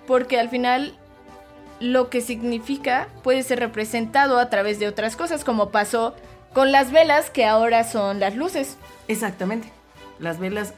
Porque 0.07 0.39
al 0.39 0.51
final 0.51 0.97
lo 1.81 2.11
que 2.11 2.21
significa 2.21 3.09
puede 3.25 3.43
ser 3.43 3.59
representado 3.59 4.39
a 4.39 4.51
través 4.51 4.79
de 4.79 4.87
otras 4.87 5.17
cosas, 5.17 5.43
como 5.43 5.71
pasó 5.71 6.15
con 6.53 6.71
las 6.71 6.93
velas 6.93 7.31
que 7.31 7.45
ahora 7.45 7.83
son 7.83 8.21
las 8.21 8.37
luces. 8.37 8.77
Exactamente. 9.09 9.69
Las 10.19 10.39
velas. 10.39 10.75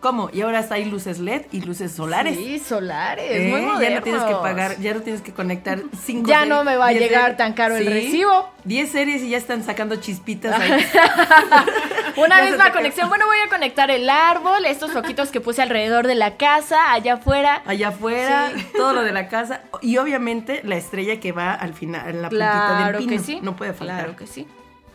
¿Cómo? 0.00 0.30
Y 0.32 0.42
ahora 0.42 0.64
hay 0.70 0.84
luces 0.84 1.18
LED 1.18 1.46
y 1.52 1.62
luces 1.62 1.92
solares. 1.92 2.36
Sí, 2.36 2.58
solares, 2.58 3.24
¿Eh? 3.28 3.48
muy 3.50 3.62
modernos. 3.62 3.80
Ya 3.80 3.94
no 3.96 4.02
tienes 4.02 4.22
que 4.22 4.34
pagar, 4.34 4.78
ya 4.78 4.94
no 4.94 5.00
tienes 5.00 5.22
que 5.22 5.32
conectar 5.32 5.80
cinco 6.04 6.28
Ya 6.28 6.44
no 6.44 6.64
me 6.64 6.76
va 6.76 6.88
a 6.88 6.92
llegar 6.92 7.36
tan 7.36 7.54
caro 7.54 7.76
el 7.76 7.86
recibo. 7.86 8.50
10 8.64 8.90
series 8.92 9.22
y 9.22 9.30
ya 9.30 9.38
están 9.38 9.62
sacando 9.64 9.96
chispitas 9.96 10.58
ahí. 10.60 10.70
Una 12.16 12.42
misma 12.42 12.72
conexión. 12.72 13.08
Bueno, 13.08 13.26
voy 13.26 13.38
a 13.44 13.48
conectar 13.48 13.90
el 13.90 14.08
árbol, 14.08 14.64
estos 14.64 14.92
foquitos 14.92 15.30
que 15.30 15.40
puse 15.40 15.62
alrededor 15.62 16.06
de 16.06 16.14
la 16.14 16.36
casa, 16.36 16.92
allá 16.92 17.14
afuera. 17.14 17.62
allá 17.66 17.88
afuera, 17.88 18.52
todo 18.76 18.92
lo 18.92 19.02
de 19.02 19.12
la 19.12 19.28
casa 19.28 19.62
y 19.82 19.96
obviamente 19.98 20.60
la 20.64 20.76
estrella 20.76 21.20
que 21.20 21.32
va 21.32 21.52
al 21.52 21.74
final, 21.74 22.08
en 22.08 22.22
la 22.22 22.28
puntita 22.28 22.66
Claro 22.76 22.98
del 22.98 23.08
que 23.08 23.14
pino. 23.16 23.22
sí. 23.24 23.38
No 23.42 23.56
puede 23.56 23.72
faltar. 23.72 23.98
Claro 23.98 24.16
que 24.16 24.26
sí. 24.26 24.46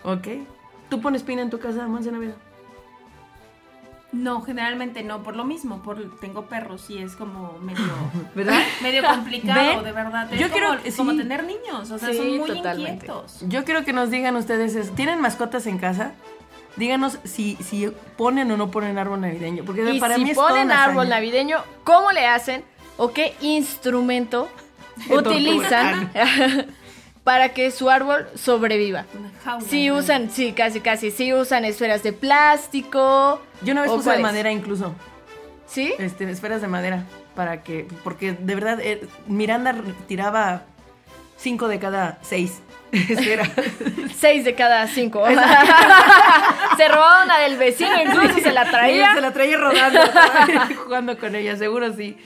Ok. 0.04 0.28
¿Tú 0.90 1.00
pones 1.02 1.24
pino 1.24 1.42
en 1.42 1.50
tu 1.50 1.60
casa, 1.60 1.88
Monse 1.88 2.12
Navidad? 2.12 2.36
No, 4.12 4.42
generalmente 4.42 5.04
no, 5.04 5.24
por 5.24 5.38
lo 5.38 5.46
mismo, 5.46 5.82
por 5.82 6.18
tengo 6.20 6.46
perros 6.48 6.90
y 6.90 6.98
es 6.98 7.16
como 7.16 7.58
medio 7.62 7.80
¿Verdad? 8.36 8.60
medio 8.82 9.04
complicado, 9.04 9.76
¿Ven? 9.78 9.84
de 9.86 9.92
verdad. 9.94 10.34
Es 10.34 10.40
Yo 10.40 10.50
como, 10.50 10.60
creo 10.60 10.96
como 10.98 11.16
tener 11.16 11.44
niños, 11.46 11.90
o 11.92 11.98
sea, 11.98 12.10
Sí, 12.10 12.18
son 12.18 12.38
muy 12.38 12.48
totalmente. 12.50 12.92
inquietos. 13.06 13.40
Yo 13.48 13.64
quiero 13.64 13.86
que 13.86 13.94
nos 13.94 14.10
digan 14.12 14.36
ustedes, 14.36 14.76
es, 14.76 14.94
¿tienen 14.96 15.22
mascotas 15.22 15.66
en 15.68 15.78
casa? 15.78 16.12
Díganos 16.76 17.20
si, 17.24 17.56
si 17.58 17.90
ponen 18.18 18.52
o 18.52 18.58
no 18.58 18.70
ponen 18.72 18.98
árbol 18.98 19.22
navideño. 19.22 19.64
Porque 19.66 19.90
Y 19.94 20.00
para 20.00 20.16
si 20.16 20.24
mí 20.24 20.30
es 20.32 20.36
toda 20.36 20.50
ponen 20.50 20.66
una 20.68 20.84
árbol 20.84 21.00
hazaña. 21.08 21.16
navideño, 21.16 21.58
¿cómo 21.86 22.12
le 22.12 22.28
hacen? 22.28 22.64
¿O 22.98 23.14
qué 23.14 23.34
instrumento 23.42 24.50
utilizan 25.10 26.12
para 27.24 27.50
que 27.50 27.72
su 27.72 27.90
árbol 27.90 28.28
sobreviva? 28.36 29.06
Jaula. 29.44 29.66
Si 29.66 29.88
¿no? 29.88 29.98
usan, 29.98 30.30
sí, 30.30 30.54
casi, 30.54 30.82
casi, 30.82 31.12
si 31.12 31.34
usan 31.34 31.66
esferas 31.66 32.04
de 32.04 32.14
plástico. 32.14 33.42
Yo 33.62 33.74
una 33.74 33.82
vez 33.82 33.92
¿o 33.92 33.96
puse 33.98 34.12
de 34.12 34.20
madera 34.20 34.52
incluso. 34.52 34.96
¿Sí? 35.68 35.94
este, 36.00 36.30
esferas 36.30 36.62
de 36.62 36.68
madera 36.68 37.06
para 37.34 37.64
que 37.64 37.88
porque 38.04 38.34
de 38.34 38.56
verdad 38.56 38.80
eh, 38.82 39.08
Miranda 39.26 39.74
tiraba 40.06 40.64
cinco 41.38 41.70
de 41.70 41.80
cada 41.80 42.18
seis 42.22 42.62
esferas. 42.92 43.50
Seis 44.18 44.44
de 44.44 44.54
cada 44.54 44.86
cinco. 44.88 45.26
se 46.78 46.88
robaba 46.90 47.24
una 47.24 47.40
del 47.40 47.58
vecino, 47.58 47.90
incluso 48.04 48.40
se 48.40 48.52
la 48.52 48.70
traía. 48.70 49.16
se 49.16 49.22
la 49.22 49.32
traía 49.32 49.58
rodando 49.58 50.00
jugando 50.84 51.18
con 51.18 51.36
ella 51.36 51.56
seguro 51.56 51.94
sí 51.94 52.18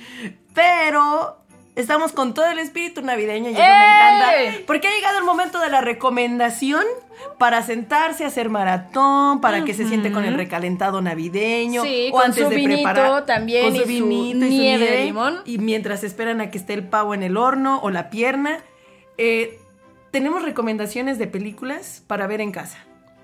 pero 0.55 1.44
estamos 1.75 2.11
con 2.13 2.33
todo 2.33 2.45
el 2.47 2.59
espíritu 2.59 3.01
navideño 3.01 3.49
y 3.49 3.53
eso 3.53 3.61
me 3.61 3.67
¡Eh! 3.67 4.47
encanta 4.47 4.63
porque 4.65 4.87
ha 4.87 4.91
llegado 4.95 5.17
el 5.19 5.25
momento 5.25 5.59
de 5.59 5.69
la 5.69 5.81
recomendación 5.81 6.83
para 7.37 7.61
sentarse 7.63 8.23
a 8.23 8.27
hacer 8.27 8.49
maratón 8.49 9.41
para 9.41 9.63
que 9.65 9.73
se 9.73 9.87
siente 9.87 10.11
con 10.11 10.23
el 10.25 10.35
recalentado 10.35 11.01
navideño 11.01 11.83
Sí, 11.83 12.09
o 12.09 12.13
con 12.13 12.25
antes 12.25 12.43
su 12.43 12.49
de 12.49 12.55
vinito 12.55 12.83
preparar 12.83 13.25
también 13.25 13.65
con 13.65 13.75
y 13.75 13.79
su 13.79 13.83
su 13.83 13.87
vinito 13.89 14.45
y 14.45 14.49
su 14.49 14.55
nieve 14.57 14.85
de 14.91 15.05
limón. 15.05 15.41
y 15.45 15.57
mientras 15.57 16.03
esperan 16.03 16.41
a 16.41 16.49
que 16.49 16.57
esté 16.57 16.73
el 16.73 16.87
pavo 16.87 17.13
en 17.13 17.23
el 17.23 17.35
horno 17.37 17.79
o 17.81 17.89
la 17.89 18.09
pierna 18.09 18.59
eh, 19.17 19.59
tenemos 20.11 20.43
recomendaciones 20.43 21.17
de 21.17 21.27
películas 21.27 22.03
para 22.07 22.27
ver 22.27 22.41
en 22.41 22.51
casa 22.51 22.77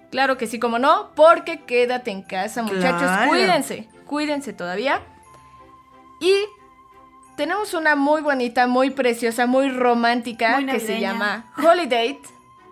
Claro 0.10 0.36
que 0.38 0.46
sí, 0.46 0.60
como 0.60 0.78
no, 0.78 1.12
porque 1.16 1.62
quédate 1.62 2.12
en 2.12 2.22
casa, 2.22 2.64
muchachos. 2.64 3.00
Claro. 3.02 3.30
Cuídense, 3.30 3.88
cuídense 4.06 4.52
todavía. 4.52 5.00
Y 6.20 6.34
tenemos 7.36 7.74
una 7.74 7.96
muy 7.96 8.22
bonita, 8.22 8.68
muy 8.68 8.92
preciosa, 8.92 9.48
muy 9.48 9.70
romántica 9.70 10.60
Muy 10.60 10.72
que 10.72 10.80
se 10.80 11.00
llama 11.00 11.52
Holiday. 11.58 12.20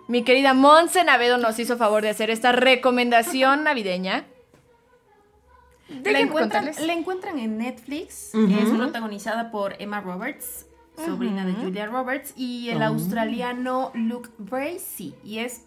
Mi 0.08 0.24
querida 0.24 0.54
Monse 0.54 1.04
Navedo 1.04 1.38
nos 1.38 1.58
hizo 1.58 1.76
favor 1.76 2.02
de 2.02 2.10
hacer 2.10 2.30
esta 2.30 2.52
recomendación 2.52 3.64
navideña. 3.64 4.24
La 6.04 6.20
encuentran, 6.20 6.70
la 6.78 6.92
encuentran 6.92 7.38
en 7.38 7.58
Netflix. 7.58 8.30
Ujú. 8.34 8.52
Es 8.52 8.70
protagonizada 8.70 9.50
por 9.50 9.74
Emma 9.80 10.00
Roberts, 10.00 10.66
sobrina 10.96 11.44
de 11.44 11.52
Julia 11.54 11.86
Roberts, 11.86 12.32
y 12.36 12.70
el 12.70 12.82
australiano 12.82 13.90
Luke 13.94 14.30
Bracey. 14.38 15.14
Y 15.24 15.38
es. 15.38 15.62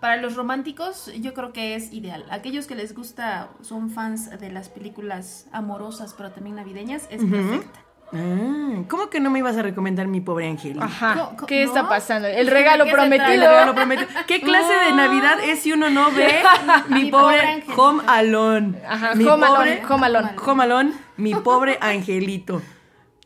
Para 0.00 0.16
los 0.16 0.34
románticos, 0.34 1.12
yo 1.20 1.32
creo 1.32 1.52
que 1.52 1.76
es 1.76 1.92
ideal. 1.92 2.24
Aquellos 2.30 2.66
que 2.66 2.74
les 2.74 2.92
gusta, 2.92 3.50
son 3.60 3.90
fans 3.90 4.30
de 4.30 4.50
las 4.50 4.68
películas 4.68 5.46
amorosas, 5.52 6.14
pero 6.16 6.32
también 6.32 6.56
navideñas, 6.56 7.06
es 7.08 7.24
perfecta. 7.24 7.80
Ah, 8.14 8.82
¿Cómo 8.88 9.08
que 9.08 9.20
no 9.20 9.30
me 9.30 9.38
ibas 9.38 9.56
a 9.56 9.62
recomendar 9.62 10.06
mi 10.06 10.20
pobre 10.20 10.46
Angelito? 10.46 10.82
Ajá. 10.82 11.30
¿Qué 11.46 11.64
¿no? 11.64 11.70
está 11.70 11.88
pasando? 11.88 12.28
El 12.28 12.46
regalo 12.46 12.84
¿De 12.84 12.90
qué 12.90 12.96
se 12.96 13.02
prometido. 13.02 13.32
El 13.32 13.40
regalo 13.40 13.74
prometido. 13.74 14.08
¿Qué 14.26 14.40
clase 14.40 14.72
de 14.86 14.92
Navidad 14.96 15.38
es 15.42 15.60
si 15.60 15.72
uno 15.72 15.88
no 15.88 16.10
ve 16.12 16.42
mi 16.88 17.04
Mi 17.04 17.10
pobre 17.10 17.62
pobre. 17.64 17.64
Home 17.76 18.02
Alone? 18.06 18.78
Ajá, 18.86 19.14
mi 19.14 19.24
Home 19.24 19.46
pobre 19.46 19.72
Alone, 19.72 19.86
Home 19.88 20.06
Alone. 20.06 20.30
Home 20.44 20.62
Alone, 20.62 20.92
mi 21.16 21.34
pobre 21.34 21.78
angelito. 21.80 22.60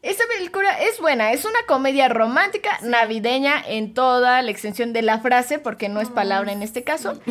Esta 0.07 0.23
película 0.33 0.71
es 0.83 1.01
buena, 1.01 1.33
es 1.33 1.45
una 1.45 1.59
comedia 1.67 2.09
romántica 2.09 2.79
navideña 2.81 3.61
en 3.67 3.93
toda 3.93 4.41
la 4.41 4.53
extensión 4.53 4.93
de 4.93 5.03
la 5.03 5.19
frase, 5.19 5.59
porque 5.59 5.89
no 5.89 6.01
es 6.01 6.11
palabra 6.11 6.53
en 6.53 6.63
este 6.63 6.85
caso. 6.85 7.21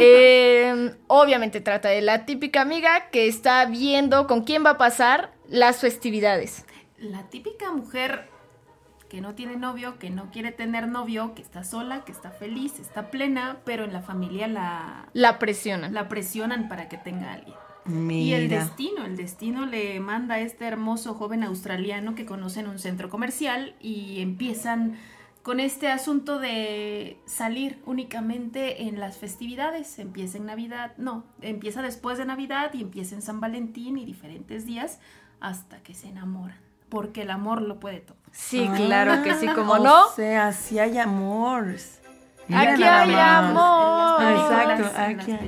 Eh, 0.00 0.94
obviamente 1.06 1.60
trata 1.60 1.88
de 1.88 2.02
la 2.02 2.24
típica 2.24 2.60
amiga 2.60 3.08
que 3.10 3.28
está 3.28 3.64
viendo 3.66 4.26
con 4.26 4.42
quién 4.42 4.64
va 4.64 4.70
a 4.70 4.78
pasar 4.78 5.30
las 5.48 5.78
festividades. 5.78 6.64
La 7.00 7.24
típica 7.24 7.72
mujer 7.72 8.28
que 9.08 9.20
no 9.20 9.34
tiene 9.34 9.56
novio, 9.56 9.98
que 9.98 10.10
no 10.10 10.30
quiere 10.30 10.52
tener 10.52 10.88
novio, 10.88 11.34
que 11.34 11.42
está 11.42 11.64
sola, 11.64 12.04
que 12.04 12.12
está 12.12 12.30
feliz, 12.30 12.78
está 12.78 13.10
plena, 13.10 13.58
pero 13.64 13.84
en 13.84 13.92
la 13.92 14.02
familia 14.02 14.48
la, 14.48 15.08
La 15.14 15.38
presionan. 15.38 15.94
la 15.94 16.08
presionan 16.08 16.68
para 16.68 16.88
que 16.88 16.98
tenga 16.98 17.30
a 17.30 17.34
alguien. 17.34 17.56
Y 18.10 18.34
el 18.34 18.50
destino, 18.50 19.06
el 19.06 19.16
destino 19.16 19.64
le 19.64 19.98
manda 19.98 20.34
a 20.34 20.40
este 20.40 20.66
hermoso 20.66 21.14
joven 21.14 21.42
australiano 21.42 22.14
que 22.14 22.26
conoce 22.26 22.60
en 22.60 22.68
un 22.68 22.78
centro 22.78 23.08
comercial 23.08 23.76
y 23.80 24.20
empiezan 24.20 24.98
con 25.42 25.58
este 25.58 25.88
asunto 25.88 26.38
de 26.38 27.18
salir 27.24 27.80
únicamente 27.86 28.82
en 28.82 29.00
las 29.00 29.16
festividades. 29.16 29.98
Empieza 29.98 30.36
en 30.36 30.44
Navidad, 30.44 30.92
no, 30.98 31.24
empieza 31.40 31.80
después 31.80 32.18
de 32.18 32.26
Navidad 32.26 32.74
y 32.74 32.82
empieza 32.82 33.14
en 33.14 33.22
San 33.22 33.40
Valentín 33.40 33.96
y 33.96 34.04
diferentes 34.04 34.66
días 34.66 35.00
hasta 35.40 35.82
que 35.82 35.94
se 35.94 36.08
enamoran. 36.08 36.67
Porque 36.88 37.22
el 37.22 37.30
amor 37.30 37.62
lo 37.62 37.78
puede 37.80 38.00
todo. 38.00 38.16
Sí, 38.32 38.68
claro 38.76 39.22
que 39.22 39.34
sí, 39.34 39.46
como 39.48 39.72
o 39.74 39.78
no. 39.78 40.08
sea, 40.14 40.52
sí 40.52 40.78
hay 40.78 40.98
amores. 40.98 42.00
Aquí 42.50 42.82
hay 42.82 43.14
amor. 43.14 44.22
Exacto, 44.22 44.90
aquí. 44.96 45.38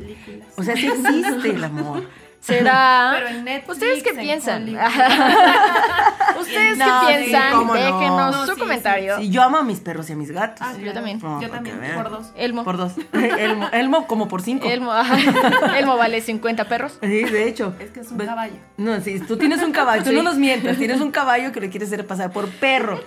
O 0.56 0.62
sea, 0.62 0.76
sí 0.76 0.86
existe 0.86 1.50
el 1.50 1.64
amor. 1.64 2.02
¿Será? 2.40 3.10
Pero 3.16 3.28
en 3.28 3.44
Netflix, 3.44 3.74
¿Ustedes 3.76 4.02
qué 4.02 4.10
en 4.10 4.16
piensan? 4.18 4.62
¿Ustedes 6.40 6.78
No, 6.78 7.06
qué 7.06 7.14
piensan? 7.18 7.66
Déjenos 7.72 8.36
No, 8.36 8.46
su 8.46 8.54
sí, 8.54 8.60
comentario. 8.60 9.16
Sí, 9.18 9.30
yo 9.30 9.42
amo 9.42 9.58
a 9.58 9.62
mis 9.62 9.80
perros 9.80 10.08
y 10.10 10.14
a 10.14 10.16
mis 10.16 10.30
gatos. 10.30 10.60
Ah, 10.66 10.74
Yo 10.78 10.92
también. 10.92 11.18
No, 11.22 11.40
Yo 11.40 11.50
también, 11.50 11.78
por 11.94 12.10
dos. 12.10 12.30
Elmo. 12.36 12.64
Por 12.64 12.76
dos. 12.76 12.92
Elmo, 13.12 13.68
Elmo 13.72 14.06
como 14.06 14.28
por 14.28 14.42
cinco. 14.42 14.66
Elmo, 14.68 14.90
ajá. 14.92 15.78
Elmo 15.78 15.96
vale 15.96 16.20
50 16.20 16.64
perros. 16.64 16.98
Sí, 17.00 17.06
de 17.24 17.48
hecho. 17.48 17.74
Es 17.78 17.90
que 17.90 18.00
es 18.00 18.10
un 18.10 18.16
Pues- 18.16 18.28
caballo. 18.28 18.54
No, 18.76 19.00
sí, 19.00 19.20
tú 19.20 19.36
tienes 19.36 19.62
un 19.62 19.72
caballo, 19.72 20.02
tú 20.02 20.12
no 20.12 20.22
nos 20.22 20.36
mientas, 20.36 20.76
tienes 20.78 21.00
un 21.00 21.10
caballo 21.10 21.52
que 21.52 21.60
le 21.60 21.68
quieres 21.70 21.88
hacer 21.90 22.06
pasar 22.06 22.30
por 22.32 22.48
perro. 22.48 23.00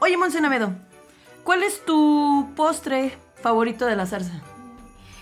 Oye, 0.00 0.16
Monse 0.16 0.40
Navedo, 0.40 0.72
¿cuál 1.44 1.62
es 1.62 1.84
tu 1.84 2.50
postre 2.56 3.18
favorito 3.42 3.84
de 3.86 3.96
la 3.96 4.06
zarza? 4.06 4.32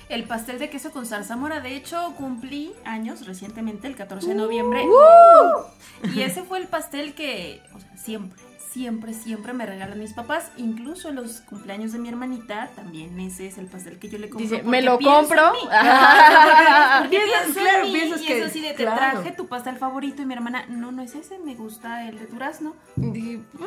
El 0.09 0.25
pastel 0.25 0.59
de 0.61 0.71
queso 0.71 0.93
con 0.93 1.05
zarzamora. 1.05 1.61
De 1.61 1.75
hecho, 1.75 2.15
cumplí 2.17 2.73
años 2.85 3.27
recientemente, 3.27 3.89
el 3.89 3.97
14 3.97 4.29
de 4.29 4.35
noviembre. 4.37 4.85
Y 6.15 6.21
ese 6.23 6.43
fue 6.43 6.59
el 6.59 6.69
pastel 6.69 7.15
que, 7.15 7.61
o 7.75 7.81
sea, 7.81 7.97
siempre, 7.97 8.41
siempre, 8.71 9.13
siempre 9.15 9.53
me 9.53 9.67
regalan 9.67 9.99
mis 9.99 10.13
papás. 10.13 10.53
Incluso 10.59 11.09
en 11.09 11.17
los 11.17 11.41
cumpleaños 11.41 11.91
de 11.91 11.99
mi 11.99 12.09
hermanita, 12.09 12.71
también 12.77 13.19
ese 13.19 13.49
es 13.49 13.59
el 13.59 13.67
pastel 13.67 13.99
que 13.99 14.09
yo 14.09 14.19
le 14.19 14.29
compro. 14.29 14.49
Dice, 14.49 14.63
¿me 14.63 14.81
lo 14.81 14.97
compro? 15.01 15.53
Piensas, 17.11 17.53
claro, 17.55 17.87
piensas 17.93 18.23
y 18.23 18.27
que- 18.27 18.39
es 18.39 18.47
así 18.47 18.61
de, 18.61 18.69
te 18.75 18.85
claro. 18.85 19.21
traje 19.21 19.33
tu 19.37 19.49
pastel 19.49 19.77
favorito. 19.77 20.23
Y 20.23 20.27
mi 20.27 20.35
hermana, 20.35 20.67
no, 20.69 20.93
no 20.93 21.03
es 21.03 21.17
ese, 21.17 21.39
me 21.41 21.57
gusta 21.57 22.09
el 22.09 22.19
de 22.19 22.27
durazno. 22.27 22.77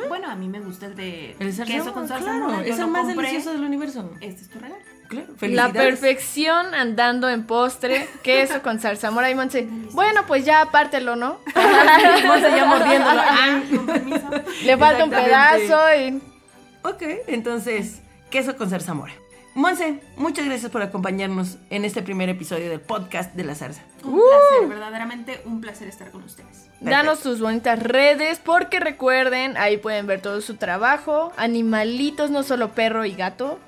Bueno, 0.08 0.30
a 0.30 0.36
mí 0.36 0.48
me 0.48 0.60
gusta 0.60 0.86
el 0.86 0.94
de 0.96 1.36
El 1.38 1.54
queso 1.66 1.92
con 1.92 2.06
claro, 2.06 2.24
zarzamora. 2.24 2.62
yo 2.64 2.72
es 2.72 2.78
el 2.78 2.86
más 2.86 3.02
compré. 3.06 3.26
delicioso 3.28 3.52
del 3.52 3.64
universo. 3.64 4.10
Este 4.22 4.42
es 4.42 4.48
tu 4.48 4.58
regalo. 4.58 4.82
Claro, 5.10 5.26
La 5.40 5.72
perfección 5.72 6.72
andando 6.72 7.28
en 7.28 7.44
postre, 7.44 8.08
queso 8.22 8.62
con 8.62 8.78
zarzamora 8.78 9.28
y 9.28 9.34
Monse. 9.34 9.66
Bueno, 9.90 10.24
pues 10.28 10.44
ya 10.44 10.62
apártelo, 10.62 11.16
¿no? 11.16 11.40
Monse 12.26 12.50
ya 12.54 12.64
mordiéndolo. 12.64 13.20
Ah. 13.20 13.60
Con 13.74 13.86
permiso. 13.86 14.30
Le 14.64 14.76
falta 14.76 15.04
un 15.04 15.10
pedazo 15.10 15.80
y... 15.98 16.22
Ok, 16.84 17.02
entonces, 17.26 18.02
queso 18.30 18.54
con 18.54 18.70
zarzamora. 18.70 19.12
Monse, 19.54 20.00
muchas 20.16 20.46
gracias 20.46 20.70
por 20.70 20.80
acompañarnos 20.80 21.58
en 21.70 21.84
este 21.84 22.02
primer 22.02 22.28
episodio 22.28 22.70
del 22.70 22.80
podcast 22.80 23.34
de 23.34 23.42
la 23.42 23.56
zarza. 23.56 23.82
Un 24.04 24.20
placer, 24.20 24.68
verdaderamente 24.68 25.40
un 25.44 25.60
placer 25.60 25.88
estar 25.88 26.12
con 26.12 26.22
ustedes. 26.22 26.68
Danos 26.80 27.18
sus 27.18 27.40
bonitas 27.40 27.82
redes 27.82 28.38
porque 28.38 28.78
recuerden, 28.78 29.56
ahí 29.56 29.76
pueden 29.76 30.06
ver 30.06 30.22
todo 30.22 30.40
su 30.40 30.54
trabajo, 30.54 31.32
animalitos, 31.36 32.30
no 32.30 32.44
solo 32.44 32.70
perro 32.70 33.04
y 33.04 33.12
gato, 33.12 33.58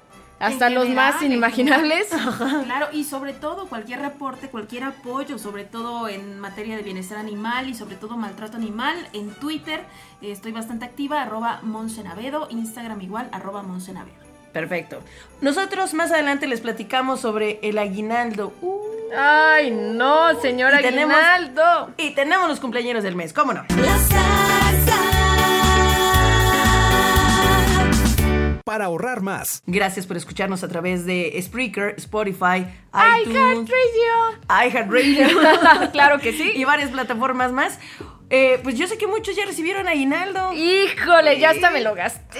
hasta 0.43 0.69
los 0.71 0.89
más 0.89 1.23
inimaginables. 1.23 2.09
Claro, 2.65 2.89
y 2.93 3.05
sobre 3.05 3.33
todo 3.33 3.67
cualquier 3.69 4.01
reporte, 4.01 4.49
cualquier 4.49 4.85
apoyo, 4.85 5.39
sobre 5.39 5.65
todo 5.65 6.09
en 6.09 6.41
materia 6.41 6.77
de 6.77 6.83
bienestar 6.83 7.19
animal 7.19 7.69
y 7.69 7.75
sobre 7.75 7.97
todo 7.97 8.17
maltrato 8.17 8.57
animal, 8.57 8.95
en 9.13 9.31
Twitter 9.35 9.81
eh, 10.21 10.33
estoy 10.33 10.53
bastante 10.53 10.85
activa, 10.85 11.23
arroba 11.23 11.61
Monsenavedo, 11.63 12.49
Instagram 12.51 13.01
igual, 13.03 13.29
arroba 13.33 13.63
Monsenavedo. 13.63 14.17
Perfecto. 14.53 15.01
Nosotros 15.41 15.95
más 15.95 16.11
adelante 16.13 16.47
les 16.47 16.61
platicamos 16.61 17.21
sobre 17.21 17.59
el 17.63 17.79
aguinaldo. 17.79 18.53
Uh, 18.61 18.81
Ay, 19.17 19.71
no, 19.71 20.39
señor 20.41 20.73
Y 20.79 20.83
tenemos- 20.83 21.17
Aguinaldo. 21.17 21.91
y 21.99 22.15
tenemos 22.15 22.49
los 22.49 22.61
cumpleaños 22.61 23.03
del 23.03 23.15
mes, 23.17 23.33
¿cómo 23.33 23.53
no? 23.53 23.65
Para 28.65 28.85
ahorrar 28.87 29.23
más, 29.23 29.63
Gracias 29.67 30.07
por 30.07 30.17
escucharnos 30.17 30.63
a 30.63 30.69
través 30.69 31.05
de 31.05 31.37
Spreaker, 31.43 31.95
Spotify, 31.99 32.67
iHeartRadio. 32.95 33.67
iHeartRadio 34.49 35.91
claro 35.93 36.19
que 36.21 36.33
sí. 36.33 36.53
y 36.55 36.65
varias 36.65 36.91
plataformas 36.91 37.51
más. 37.53 37.79
Eh, 38.31 38.61
pues 38.63 38.79
yo 38.79 38.87
sé 38.87 38.97
que 38.97 39.07
muchos 39.07 39.37
ya 39.37 39.45
recibieron 39.45 39.89
aguinaldo. 39.89 40.53
Híjole, 40.55 41.39
ya 41.39 41.51
hasta 41.51 41.71
me 41.71 41.83
lo 41.83 41.95
gasté. 41.95 42.39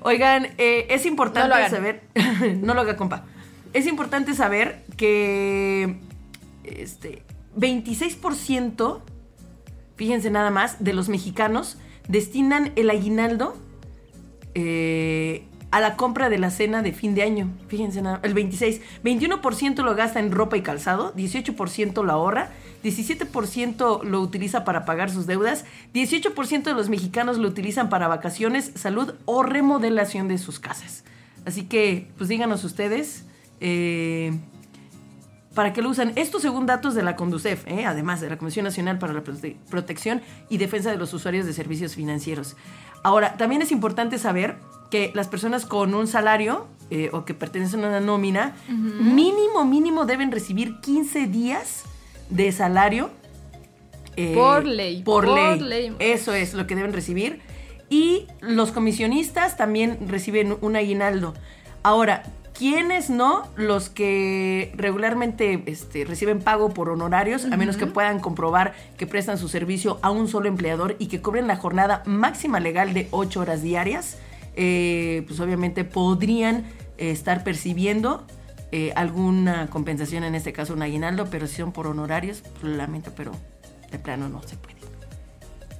Oigan, 0.00 0.48
eh, 0.58 0.86
es 0.90 1.06
importante 1.06 1.48
No 1.48 1.54
lo 1.54 1.54
hagan. 1.54 1.70
saber. 1.70 2.02
no 2.60 2.74
lo 2.74 2.80
haga, 2.82 2.96
compa. 2.96 3.24
Es 3.72 3.86
importante 3.86 4.34
saber 4.34 4.84
que. 4.96 5.96
Este. 6.64 7.22
26%, 7.56 9.00
fíjense 9.96 10.30
nada 10.30 10.50
más, 10.50 10.84
de 10.84 10.92
los 10.92 11.08
mexicanos 11.08 11.78
destinan 12.06 12.72
el 12.76 12.90
aguinaldo 12.90 13.56
eh, 14.58 15.44
a 15.70 15.80
la 15.80 15.96
compra 15.96 16.30
de 16.30 16.38
la 16.38 16.50
cena 16.50 16.80
de 16.82 16.92
fin 16.92 17.14
de 17.14 17.22
año. 17.22 17.50
Fíjense 17.68 18.00
el 18.22 18.32
26. 18.34 18.80
21% 19.04 19.82
lo 19.84 19.94
gasta 19.94 20.18
en 20.20 20.32
ropa 20.32 20.56
y 20.56 20.62
calzado, 20.62 21.12
18% 21.14 22.02
lo 22.02 22.12
ahorra, 22.12 22.50
17% 22.82 24.02
lo 24.04 24.20
utiliza 24.22 24.64
para 24.64 24.84
pagar 24.86 25.10
sus 25.10 25.26
deudas, 25.26 25.64
18% 25.92 26.62
de 26.62 26.72
los 26.74 26.88
mexicanos 26.88 27.36
lo 27.36 27.48
utilizan 27.48 27.90
para 27.90 28.08
vacaciones, 28.08 28.72
salud 28.76 29.14
o 29.26 29.42
remodelación 29.42 30.28
de 30.28 30.38
sus 30.38 30.58
casas. 30.58 31.04
Así 31.44 31.64
que, 31.64 32.08
pues 32.16 32.28
díganos 32.30 32.64
ustedes. 32.64 33.24
eh, 33.60 34.32
¿Para 35.54 35.72
qué 35.72 35.80
lo 35.80 35.88
usan? 35.88 36.12
Esto 36.16 36.38
según 36.38 36.66
datos 36.66 36.94
de 36.94 37.02
la 37.02 37.16
Conducef, 37.16 37.66
¿eh? 37.66 37.86
además 37.86 38.20
de 38.20 38.28
la 38.28 38.36
Comisión 38.36 38.64
Nacional 38.64 38.98
para 38.98 39.14
la 39.14 39.24
Prote- 39.24 39.56
Protección 39.70 40.20
y 40.50 40.58
Defensa 40.58 40.90
de 40.90 40.98
los 40.98 41.14
Usuarios 41.14 41.46
de 41.46 41.54
Servicios 41.54 41.94
Financieros. 41.94 42.56
Ahora, 43.02 43.36
también 43.36 43.62
es 43.62 43.70
importante 43.72 44.18
saber 44.18 44.56
que 44.90 45.10
las 45.14 45.28
personas 45.28 45.66
con 45.66 45.94
un 45.94 46.06
salario 46.06 46.66
eh, 46.90 47.10
o 47.12 47.24
que 47.24 47.34
pertenecen 47.34 47.84
a 47.84 47.88
una 47.88 48.00
nómina, 48.00 48.54
mínimo, 48.68 49.64
mínimo 49.64 50.06
deben 50.06 50.30
recibir 50.30 50.80
15 50.80 51.26
días 51.26 51.84
de 52.30 52.52
salario. 52.52 53.10
eh, 54.16 54.32
Por 54.34 54.64
ley, 54.64 55.02
Por, 55.02 55.24
por 55.26 55.34
ley. 55.34 55.60
ley. 55.60 55.96
Eso 55.98 56.32
es 56.32 56.54
lo 56.54 56.66
que 56.66 56.74
deben 56.76 56.92
recibir. 56.92 57.40
Y 57.88 58.26
los 58.40 58.72
comisionistas 58.72 59.56
también 59.56 59.98
reciben 60.08 60.56
un 60.60 60.74
aguinaldo. 60.76 61.34
Ahora, 61.82 62.22
¿quiénes 62.58 63.10
no? 63.10 63.48
Los 63.56 63.88
que 63.88 64.72
regularmente 64.76 65.62
este, 65.66 66.04
reciben 66.04 66.40
pago 66.40 66.70
por 66.70 66.88
honorarios, 66.88 67.44
a 67.44 67.56
menos 67.56 67.76
que 67.76 67.86
puedan 67.86 68.20
comprobar 68.20 68.74
que 68.96 69.06
prestan 69.06 69.38
su 69.38 69.48
servicio 69.48 69.98
a 70.02 70.10
un 70.10 70.28
solo 70.28 70.48
empleador 70.48 70.96
y 70.98 71.06
que 71.06 71.20
cobren 71.20 71.46
la 71.46 71.56
jornada 71.56 72.02
máxima 72.06 72.60
legal 72.60 72.94
de 72.94 73.08
8 73.10 73.40
horas 73.40 73.62
diarias, 73.62 74.18
eh, 74.54 75.24
pues 75.26 75.38
obviamente 75.40 75.84
podrían 75.84 76.64
eh, 76.98 77.10
estar 77.10 77.44
percibiendo 77.44 78.26
eh, 78.72 78.92
alguna 78.96 79.68
compensación, 79.68 80.24
en 80.24 80.34
este 80.34 80.52
caso 80.52 80.72
un 80.72 80.82
aguinaldo, 80.82 81.28
pero 81.30 81.46
si 81.46 81.56
son 81.56 81.72
por 81.72 81.86
honorarios, 81.86 82.42
pues, 82.42 82.64
lo 82.64 82.76
lamento, 82.76 83.12
pero 83.16 83.32
de 83.90 83.98
plano 83.98 84.28
no 84.28 84.42
se 84.42 84.56
puede. 84.56 84.75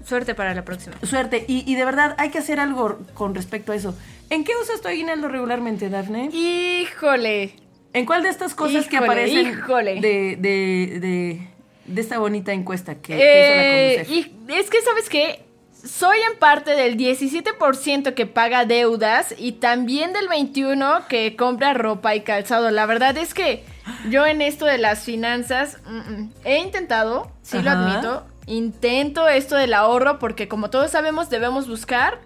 Suerte 0.07 0.35
para 0.35 0.55
la 0.55 0.65
próxima. 0.65 0.95
Suerte. 1.03 1.45
Y, 1.49 1.71
y 1.71 1.75
de 1.75 1.85
verdad 1.85 2.15
hay 2.19 2.31
que 2.31 2.39
hacer 2.39 2.61
algo 2.61 2.99
con 3.15 3.35
respecto 3.35 3.73
a 3.73 3.75
eso. 3.75 3.95
¿En 4.31 4.45
qué 4.45 4.53
usas 4.63 4.81
tu 4.81 4.89
aguinaldo 4.89 5.29
regularmente, 5.29 5.89
Dafne? 5.89 6.31
Híjole. 6.33 7.55
¿En 7.93 8.07
cuál 8.07 8.23
de 8.23 8.29
estas 8.29 8.55
cosas 8.55 8.87
que 8.89 8.99
aparecen 8.99 9.49
híjole. 9.49 10.01
De, 10.01 10.37
de, 10.39 11.01
de, 11.01 11.49
de 11.87 12.01
esta 12.01 12.19
bonita 12.19 12.53
encuesta 12.53 12.97
que, 12.97 13.17
que 13.17 13.19
Eh, 13.19 14.03
hizo 14.03 14.07
la 14.07 14.15
Conducef? 14.27 14.49
y 14.49 14.53
es 14.61 14.71
que, 14.71 14.81
¿sabes 14.83 15.09
qué? 15.09 15.43
Soy 15.85 16.19
en 16.31 16.39
parte 16.39 16.73
del 16.73 16.97
17% 16.97 18.15
que 18.15 18.27
paga 18.27 18.65
deudas 18.65 19.35
y 19.39 19.53
también 19.53 20.13
del 20.13 20.29
21% 20.29 21.07
que 21.07 21.37
compra 21.37 21.75
ropa 21.75 22.15
y 22.15 22.21
calzado. 22.23 22.71
La 22.71 22.87
verdad 22.87 23.17
es 23.17 23.35
que 23.35 23.65
yo 24.11 24.27
en 24.27 24.43
esto 24.43 24.67
de 24.67 24.79
las 24.79 25.05
finanzas 25.05 25.79
mm, 25.87 25.99
mm, 25.99 26.33
he 26.45 26.59
intentado, 26.59 27.31
sí 27.43 27.59
lo 27.63 27.71
admito, 27.71 28.27
intento 28.47 29.29
esto 29.29 29.57
del 29.57 29.75
ahorro 29.75 30.19
porque 30.19 30.49
como 30.49 30.71
todos 30.71 30.91
sabemos 30.91 31.31
debemos 31.31 31.69
buscar 31.69 32.21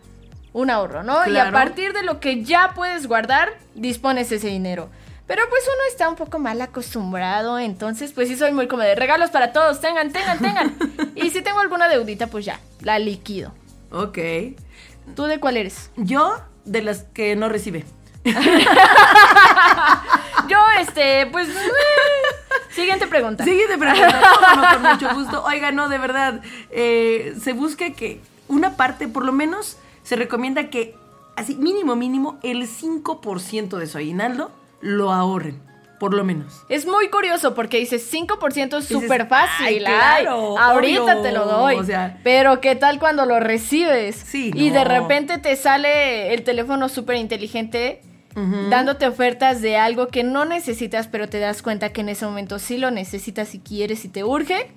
un 0.52 0.70
ahorro, 0.70 1.02
¿no? 1.02 1.26
Y 1.28 1.36
a 1.36 1.50
partir 1.50 1.92
de 1.92 2.02
lo 2.02 2.20
que 2.20 2.42
ya 2.42 2.72
puedes 2.74 3.06
guardar, 3.06 3.50
dispones 3.74 4.32
ese 4.32 4.48
dinero. 4.48 4.88
Pero 5.26 5.42
pues 5.48 5.62
uno 5.64 5.82
está 5.88 6.08
un 6.08 6.16
poco 6.16 6.40
mal 6.40 6.60
acostumbrado, 6.60 7.58
entonces 7.60 8.12
pues 8.12 8.26
sí 8.26 8.36
soy 8.36 8.50
muy 8.50 8.66
como 8.66 8.82
de 8.82 8.96
regalos 8.96 9.30
para 9.30 9.52
todos, 9.52 9.80
tengan, 9.80 10.10
tengan, 10.10 10.40
tengan. 10.40 10.76
y 11.14 11.30
si 11.30 11.40
tengo 11.40 11.60
alguna 11.60 11.88
deudita, 11.88 12.26
pues 12.26 12.44
ya, 12.44 12.58
la 12.80 12.98
liquido. 12.98 13.52
Ok. 13.92 14.18
¿Tú 15.14 15.24
de 15.24 15.38
cuál 15.38 15.56
eres? 15.56 15.90
Yo, 15.96 16.40
de 16.64 16.82
las 16.82 17.04
que 17.14 17.36
no 17.36 17.48
recibe. 17.48 17.84
Yo, 20.48 20.58
este, 20.80 21.26
pues. 21.26 21.48
Siguiente 22.70 23.06
pregunta. 23.06 23.44
Siguiente 23.44 23.76
pregunta. 23.78 24.20
No, 24.56 24.62
no, 24.62 24.68
con 24.74 24.82
mucho 24.92 25.14
gusto. 25.14 25.44
Oiga, 25.44 25.72
no, 25.72 25.88
de 25.88 25.98
verdad. 25.98 26.40
eh, 26.70 27.34
se 27.40 27.52
busca 27.52 27.90
que 27.90 28.20
una 28.48 28.76
parte, 28.76 29.08
por 29.08 29.24
lo 29.24 29.32
menos, 29.32 29.76
se 30.02 30.16
recomienda 30.16 30.70
que, 30.70 30.94
así, 31.36 31.56
mínimo, 31.56 31.96
mínimo, 31.96 32.38
el 32.42 32.66
5% 32.68 33.76
de 33.78 33.86
su 33.86 33.98
aguinaldo 33.98 34.50
lo 34.80 35.12
ahorren. 35.12 35.60
Por 35.98 36.14
lo 36.14 36.24
menos. 36.24 36.62
Es 36.70 36.86
muy 36.86 37.10
curioso 37.10 37.54
porque 37.54 37.76
dices 37.78 38.10
5% 38.10 38.78
es 38.78 38.86
súper 38.86 39.28
fácil. 39.28 39.66
"Ay, 39.66 39.84
ay, 39.86 40.22
claro, 40.24 40.58
ahorita 40.58 41.02
obvio". 41.02 41.20
te 41.22 41.30
lo 41.32 41.44
doy. 41.44 41.76
O 41.76 41.84
sea- 41.84 42.18
pero 42.24 42.58
¿qué 42.62 42.74
tal 42.74 42.98
cuando 42.98 43.26
lo 43.26 43.38
recibes? 43.38 44.16
Sí, 44.16 44.50
Y 44.54 44.70
no. 44.70 44.76
de 44.78 44.84
repente 44.84 45.36
te 45.36 45.54
sale 45.56 46.32
el 46.32 46.42
teléfono 46.42 46.88
súper 46.88 47.16
inteligente 47.16 48.00
dándote 48.70 49.06
ofertas 49.06 49.60
de 49.60 49.76
algo 49.76 50.08
que 50.08 50.22
no 50.22 50.44
necesitas, 50.44 51.08
pero 51.08 51.28
te 51.28 51.38
das 51.38 51.62
cuenta 51.62 51.92
que 51.92 52.00
en 52.00 52.08
ese 52.08 52.24
momento 52.24 52.58
sí 52.58 52.78
lo 52.78 52.90
necesitas 52.90 53.54
y 53.54 53.58
quieres 53.58 54.04
y 54.04 54.08
te 54.08 54.24
urge. 54.24 54.70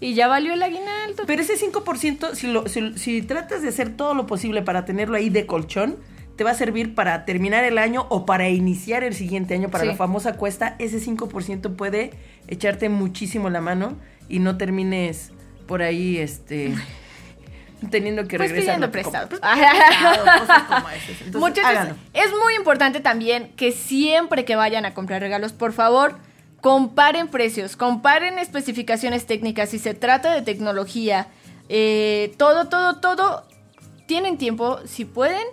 Y 0.00 0.14
ya 0.14 0.28
valió 0.28 0.52
el 0.52 0.62
aguinaldo. 0.62 1.24
Pero 1.26 1.42
ese 1.42 1.54
5%, 1.54 2.34
si, 2.34 2.46
lo, 2.46 2.68
si, 2.68 2.96
si 2.98 3.22
tratas 3.22 3.62
de 3.62 3.68
hacer 3.68 3.96
todo 3.96 4.14
lo 4.14 4.26
posible 4.26 4.62
para 4.62 4.84
tenerlo 4.84 5.16
ahí 5.16 5.28
de 5.30 5.46
colchón, 5.46 5.96
te 6.36 6.44
va 6.44 6.52
a 6.52 6.54
servir 6.54 6.94
para 6.94 7.24
terminar 7.26 7.64
el 7.64 7.76
año 7.76 8.06
o 8.08 8.24
para 8.24 8.48
iniciar 8.48 9.04
el 9.04 9.14
siguiente 9.14 9.54
año 9.54 9.68
para 9.70 9.84
Sí. 9.84 9.88
la 9.90 9.96
famosa 9.96 10.34
cuesta. 10.34 10.76
Ese 10.78 10.98
5% 10.98 11.76
puede 11.76 12.12
echarte 12.48 12.88
muchísimo 12.88 13.50
la 13.50 13.60
mano 13.60 13.96
y 14.28 14.38
no 14.38 14.56
termines 14.56 15.32
por 15.66 15.82
ahí, 15.82 16.16
este... 16.16 16.72
Teniendo 17.90 18.26
que 18.28 18.36
Pues 18.36 18.50
regresar. 18.50 18.74
pidiendo 18.74 18.90
prestado. 18.92 19.28
Pues, 19.28 19.40
prestado, 19.40 20.40
cosas 20.40 20.62
como 20.64 20.88
esas. 20.90 21.08
Entonces, 21.08 21.34
Muchachos, 21.40 21.64
háganlo. 21.70 21.94
es 22.12 22.30
muy 22.42 22.54
importante 22.56 23.00
también 23.00 23.52
que 23.56 23.72
siempre 23.72 24.44
que 24.44 24.56
vayan 24.56 24.84
a 24.84 24.92
comprar 24.94 25.20
regalos, 25.22 25.52
por 25.52 25.72
favor, 25.72 26.16
comparen 26.60 27.28
precios, 27.28 27.76
comparen 27.76 28.38
especificaciones 28.38 29.26
técnicas. 29.26 29.70
Si 29.70 29.78
se 29.78 29.94
trata 29.94 30.34
de 30.34 30.42
tecnología, 30.42 31.28
eh, 31.68 32.34
todo, 32.36 32.68
todo, 32.68 32.96
todo, 33.00 33.44
tienen 34.06 34.36
tiempo, 34.36 34.78
si 34.84 35.04
pueden, 35.04 35.46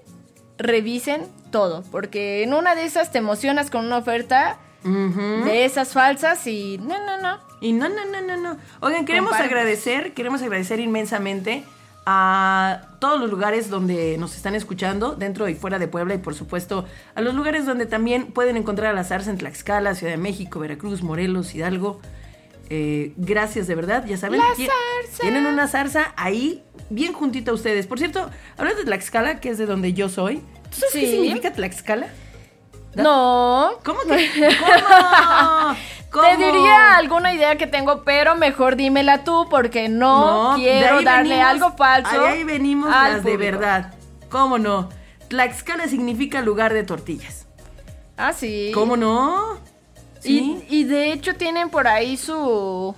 revisen 0.57 1.21
todo, 1.51 1.83
porque 1.91 2.43
en 2.43 2.53
una 2.53 2.75
de 2.75 2.83
esas 2.85 3.11
te 3.11 3.19
emocionas 3.19 3.69
con 3.69 3.85
una 3.85 3.97
oferta 3.97 4.57
de 4.83 5.65
esas 5.65 5.93
falsas 5.93 6.45
y 6.47 6.77
no, 6.77 6.97
no, 7.05 7.21
no. 7.21 7.39
Y 7.61 7.73
no, 7.73 7.89
no, 7.89 8.05
no, 8.05 8.21
no, 8.21 8.37
no. 8.37 8.57
Oigan, 8.79 9.05
queremos 9.05 9.33
agradecer, 9.33 10.13
queremos 10.13 10.41
agradecer 10.41 10.79
inmensamente 10.79 11.63
a 12.09 12.83
todos 12.99 13.19
los 13.19 13.29
lugares 13.29 13.69
donde 13.69 14.17
nos 14.17 14.37
están 14.37 14.55
escuchando, 14.55 15.15
dentro 15.15 15.49
y 15.49 15.55
fuera 15.55 15.77
de 15.77 15.89
Puebla, 15.89 16.13
y 16.13 16.19
por 16.19 16.35
supuesto 16.35 16.85
a 17.15 17.21
los 17.21 17.35
lugares 17.35 17.65
donde 17.65 17.85
también 17.85 18.27
pueden 18.27 18.55
encontrar 18.55 18.91
a 18.91 18.93
la 18.93 19.03
zarza 19.03 19.29
en 19.29 19.37
Tlaxcala, 19.37 19.93
Ciudad 19.93 20.13
de 20.13 20.17
México, 20.17 20.57
Veracruz, 20.61 21.03
Morelos, 21.03 21.53
Hidalgo. 21.53 21.99
Eh, 22.69 23.11
gracias 23.17 23.67
de 23.67 23.75
verdad, 23.75 24.05
ya 24.05 24.15
saben. 24.15 24.39
La 24.39 24.55
zarza. 24.55 25.21
Tienen 25.21 25.47
una 25.47 25.67
zarza 25.67 26.13
ahí, 26.15 26.63
bien 26.89 27.11
juntita 27.11 27.51
a 27.51 27.53
ustedes. 27.53 27.87
Por 27.87 27.99
cierto, 27.99 28.31
hablando 28.55 28.79
de 28.79 28.85
Tlaxcala, 28.85 29.41
que 29.41 29.49
es 29.49 29.57
de 29.57 29.65
donde 29.65 29.91
yo 29.91 30.07
soy, 30.07 30.37
¿tú 30.69 30.77
sabes 30.77 30.93
qué 30.93 31.11
significa 31.11 31.51
Tlaxcala? 31.51 32.07
No. 32.95 33.71
¿Cómo 33.83 33.99
que? 34.07 34.29
¿Cómo? 34.59 35.75
¿Cómo? 36.11 36.23
Te 36.25 36.37
diría 36.37 36.95
alguna 36.95 37.33
idea 37.33 37.57
que 37.57 37.67
tengo, 37.67 38.03
pero 38.03 38.35
mejor 38.35 38.75
dímela 38.77 39.23
tú 39.23 39.47
porque 39.49 39.89
no, 39.89 40.53
quiero 40.55 41.01
darle 41.01 41.35
venimos- 41.35 41.45
algo 41.49 41.77
falso. 41.77 42.25
ahí 42.25 42.43
venimos 42.43 42.93
al 42.93 43.13
las 43.13 43.23
de 43.23 43.37
verdad. 43.37 43.93
¿Cómo 44.29 44.57
no? 44.57 44.89
Tlaxcala 45.27 45.87
significa 45.87 46.41
lugar 46.41 46.73
de 46.73 46.83
tortillas. 46.83 47.45
Ah, 48.15 48.31
sí. 48.33 48.71
¿Cómo 48.73 48.95
no? 48.97 49.59
Sí. 50.19 50.63
Y, 50.69 50.79
y 50.79 50.83
de 50.85 51.11
hecho 51.11 51.35
tienen 51.35 51.69
por 51.69 51.87
ahí 51.87 52.17
su 52.17 52.95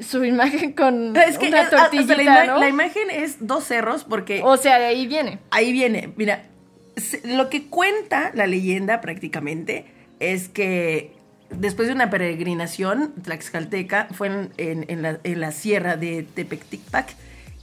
su 0.00 0.24
imagen 0.24 0.72
con 0.72 1.14
es 1.16 1.36
que 1.38 1.48
una 1.48 1.60
hasta 1.62 1.76
tortillita, 1.90 2.16
la, 2.16 2.22
ima- 2.22 2.46
¿no? 2.46 2.58
la 2.58 2.68
imagen 2.68 3.10
es 3.10 3.46
dos 3.46 3.64
cerros 3.64 4.04
porque 4.04 4.40
O 4.44 4.56
sea, 4.56 4.78
de 4.78 4.86
ahí 4.86 5.06
viene. 5.06 5.38
ahí 5.50 5.72
viene, 5.72 6.12
mira, 6.16 6.44
lo 7.24 7.50
que 7.50 7.66
cuenta 7.66 8.30
la 8.34 8.46
leyenda 8.46 9.00
prácticamente 9.02 9.86
es 10.18 10.48
que 10.48 11.12
después 11.50 11.88
de 11.88 11.94
una 11.94 12.10
peregrinación 12.10 13.12
tlaxcalteca 13.22 14.08
fue 14.12 14.28
en, 14.28 14.52
en- 14.56 14.84
en 14.88 15.02
la, 15.02 15.18
en 15.24 15.40
la 15.40 15.52
sierra 15.52 15.96
de 15.96 16.22
Tepecticpac, 16.22 17.14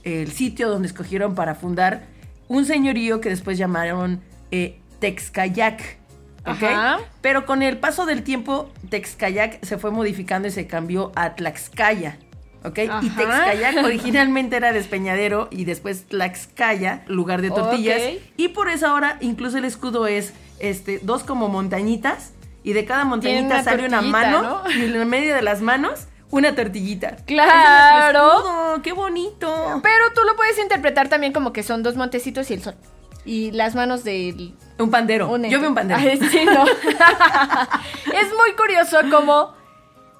el 0.04 0.30
sitio 0.32 0.68
donde 0.68 0.88
escogieron 0.88 1.34
para 1.34 1.54
fundar 1.54 2.06
un 2.48 2.64
señorío 2.64 3.20
que 3.20 3.28
después 3.28 3.58
llamaron 3.58 4.20
eh, 4.50 4.78
Texcayac. 5.00 5.98
¿ok? 6.46 6.62
Ajá. 6.62 6.98
Pero 7.20 7.44
con 7.44 7.62
el 7.62 7.76
paso 7.78 8.06
del 8.06 8.22
tiempo, 8.22 8.70
Texcayac 8.88 9.62
se 9.64 9.76
fue 9.76 9.90
modificando 9.90 10.48
y 10.48 10.50
se 10.50 10.66
cambió 10.66 11.12
a 11.14 11.34
Tlaxcaya. 11.34 12.16
¿Ok? 12.64 12.78
Y. 13.02 13.10
Texcayac 13.10 13.84
originalmente 13.84 14.56
era 14.56 14.72
despeñadero 14.72 15.48
y 15.50 15.64
después 15.64 16.04
Tlaxcaya, 16.06 17.02
lugar 17.06 17.42
de 17.42 17.50
tortillas. 17.50 18.00
Y 18.36 18.48
por 18.48 18.68
eso 18.70 18.86
ahora 18.86 19.18
incluso 19.20 19.58
el 19.58 19.64
escudo 19.64 20.06
es 20.06 20.32
este, 20.58 21.00
dos 21.02 21.22
como 21.24 21.48
montañitas. 21.48 22.32
Y 22.62 22.72
de 22.72 22.84
cada 22.84 23.04
montañita 23.04 23.46
una 23.46 23.62
sale 23.64 23.86
una 23.86 24.02
mano. 24.02 24.42
¿no? 24.64 24.70
Y 24.70 24.82
en 24.84 25.08
medio 25.08 25.34
de 25.34 25.42
las 25.42 25.60
manos, 25.60 26.06
una 26.30 26.54
tortillita. 26.54 27.16
Claro. 27.26 28.74
Es 28.76 28.82
¡Qué 28.82 28.92
bonito! 28.92 29.80
Pero 29.82 30.04
tú 30.14 30.22
lo 30.24 30.36
puedes 30.36 30.58
interpretar 30.58 31.08
también 31.08 31.32
como 31.32 31.52
que 31.52 31.62
son 31.62 31.82
dos 31.82 31.96
montecitos 31.96 32.50
y 32.50 32.54
el 32.54 32.62
sol. 32.62 32.74
Y 33.24 33.50
las 33.52 33.74
manos 33.74 34.04
del 34.04 34.54
Un 34.78 34.90
pandero. 34.90 35.28
un 35.30 35.44
Yo 35.44 35.60
veo 35.60 35.68
un 35.68 35.74
pandero. 35.74 36.00
Ay, 36.00 36.18
sí, 36.30 36.44
no. 36.44 36.64
es 38.12 38.28
muy 38.34 38.52
curioso 38.56 38.98
cómo 39.10 39.54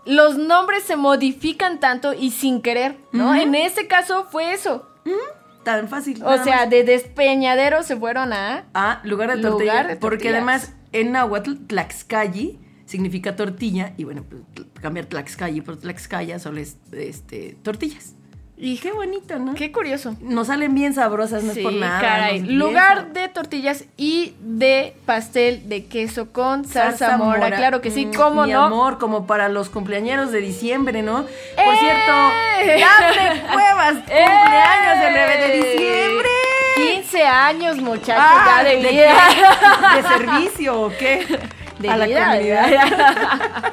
los 0.05 0.37
nombres 0.37 0.85
se 0.85 0.97
modifican 0.97 1.81
tanto 1.81 2.13
y 2.15 2.31
sin 2.31 2.63
querer, 2.63 2.99
¿no? 3.13 3.35
En 3.35 3.55
este 3.55 3.87
caso 3.87 4.27
fue 4.31 4.53
eso. 4.53 4.89
Tan 5.65 5.89
fácil. 5.89 6.23
O 6.25 6.43
sea, 6.43 6.57
más. 6.61 6.71
de 6.71 6.85
despeñadero 6.85 7.83
se 7.83 7.97
fueron 7.97 8.33
a 8.33 8.65
Ah, 8.75 9.01
lugar 9.05 9.29
de 9.31 9.37
Lugar 9.37 9.51
tortilla. 9.53 9.85
de 9.85 9.97
porque 9.97 10.29
además 10.31 10.73
en 10.93 11.13
náhuatl, 11.13 11.55
Tlaxcalli 11.67 12.59
significa 12.87 13.37
tortilla. 13.37 13.93
Y 13.97 14.05
bueno, 14.05 14.25
pues, 14.29 14.43
cambiar 14.81 15.07
Tlaxcalli 15.07 15.61
por 15.61 15.77
Tlaxcaya 15.79 16.39
solo 16.39 16.61
es 16.61 16.77
este, 16.93 17.57
tortillas. 17.63 18.15
Y 18.61 18.79
qué 18.79 18.91
bonito, 18.91 19.39
¿no? 19.39 19.55
Qué 19.55 19.71
curioso. 19.71 20.17
Nos 20.21 20.49
salen 20.49 20.75
bien 20.75 20.93
sabrosas, 20.93 21.45
no 21.45 21.53
sí, 21.53 21.61
es 21.61 21.65
por 21.65 21.73
nada. 21.75 22.01
caray. 22.01 22.41
Lugar 22.41 23.13
de 23.13 23.29
tortillas 23.29 23.85
y 23.97 24.35
de 24.41 24.97
pastel 25.07 25.69
de 25.69 25.85
queso 25.87 26.33
con 26.33 26.65
salsa 26.65 27.17
mora. 27.19 27.39
mora. 27.39 27.57
Claro 27.57 27.81
que 27.81 27.93
sí, 27.93 28.07
Mm, 28.07 28.15
¿cómo 28.15 28.47
mi 28.47 28.53
no? 28.53 28.65
amor, 28.65 28.99
como 28.99 29.29
para 29.29 29.49
los 29.49 29.69
cumpleañeros 29.69 30.33
de 30.33 30.41
diciembre, 30.41 31.03
¿no? 31.03 31.19
Por 31.23 31.75
¡Eh! 31.75 31.79
cierto, 31.79 32.13
Dafne 32.81 33.43
Cuevas, 33.53 33.95
cumpleaños 33.99 35.05
del 35.05 35.13
9 35.15 35.39
de 35.47 35.57
diciembre. 35.57 36.29
15 36.79 37.23
años, 37.25 37.77
muchachos, 37.79 38.15
Ah, 38.19 38.63
ya 38.63 38.69
de 38.69 38.77
¿de 38.83 38.91
vida. 38.91 39.95
¿De 39.97 40.03
servicio 40.03 40.81
o 40.81 40.89
qué? 40.91 41.27
De 41.79 41.89
a 41.89 41.97
la 41.97 42.07
comunidad. 42.07 43.73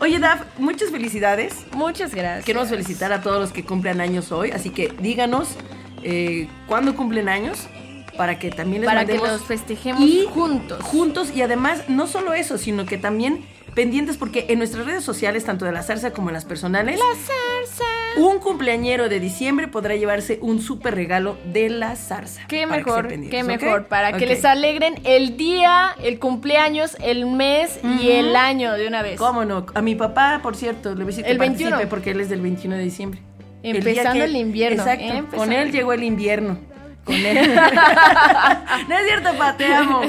Oye, 0.00 0.18
Daf, 0.18 0.42
muchas 0.58 0.90
felicidades. 0.90 1.66
Muchas 1.72 2.14
gracias. 2.14 2.44
Queremos 2.44 2.68
felicitar 2.68 3.12
a 3.12 3.20
todos 3.20 3.40
los 3.40 3.52
que 3.52 3.64
cumplen 3.64 4.00
años 4.00 4.32
hoy, 4.32 4.50
así 4.50 4.70
que 4.70 4.88
díganos 5.00 5.56
eh, 6.02 6.48
cuándo 6.66 6.94
cumplen 6.96 7.28
años 7.28 7.68
para 8.16 8.38
que 8.38 8.50
también 8.50 8.82
les 8.82 8.90
Para 8.90 9.04
que 9.04 9.18
los 9.18 9.42
festejemos 9.42 10.02
y 10.02 10.26
juntos. 10.32 10.82
Juntos 10.82 11.32
y 11.34 11.42
además 11.42 11.88
no 11.88 12.06
solo 12.06 12.32
eso, 12.34 12.58
sino 12.58 12.86
que 12.86 12.98
también 12.98 13.44
pendientes 13.74 14.16
porque 14.16 14.46
en 14.48 14.58
nuestras 14.58 14.86
redes 14.86 15.04
sociales, 15.04 15.44
tanto 15.44 15.64
de 15.64 15.72
la 15.72 15.82
zarza 15.82 16.12
como 16.12 16.28
en 16.30 16.34
las 16.34 16.44
personales, 16.44 16.98
La 16.98 17.14
zarza. 17.16 17.84
un 18.18 18.38
cumpleañero 18.38 19.08
de 19.08 19.20
diciembre 19.20 19.68
podrá 19.68 19.96
llevarse 19.96 20.38
un 20.42 20.60
súper 20.60 20.94
regalo 20.94 21.38
de 21.52 21.70
la 21.70 21.96
zarza. 21.96 22.42
Qué 22.48 22.66
mejor, 22.66 23.08
qué 23.08 23.42
mejor, 23.42 23.86
para 23.86 24.12
que 24.16 24.26
les 24.26 24.44
alegren 24.44 24.94
el 25.04 25.36
día, 25.36 25.96
el 26.02 26.18
cumpleaños, 26.18 26.96
el 27.00 27.26
mes 27.26 27.80
y 28.00 28.10
el 28.10 28.36
año 28.36 28.72
de 28.74 28.86
una 28.86 29.02
vez. 29.02 29.18
¿Cómo 29.18 29.44
no? 29.44 29.66
A 29.74 29.82
mi 29.82 29.94
papá, 29.94 30.40
por 30.42 30.56
cierto, 30.56 30.94
le 30.94 31.04
que 31.06 31.20
El 31.22 31.38
21. 31.38 31.70
participe 31.70 31.86
porque 31.88 32.10
él 32.10 32.20
es 32.20 32.28
del 32.28 32.40
21 32.40 32.76
de 32.76 32.82
diciembre. 32.82 33.20
Empezando 33.62 34.24
el 34.24 34.36
invierno, 34.36 34.82
Exacto. 34.82 35.04
Empezando 35.04 35.36
Con 35.36 35.52
él 35.52 35.70
llegó 35.70 35.92
el 35.92 36.02
invierno. 36.02 36.71
Con 37.04 37.14
él. 37.14 37.54
no 38.88 38.98
es 38.98 39.06
cierto, 39.06 39.36
pa, 39.36 39.56
te 39.56 39.66
amo. 39.66 40.02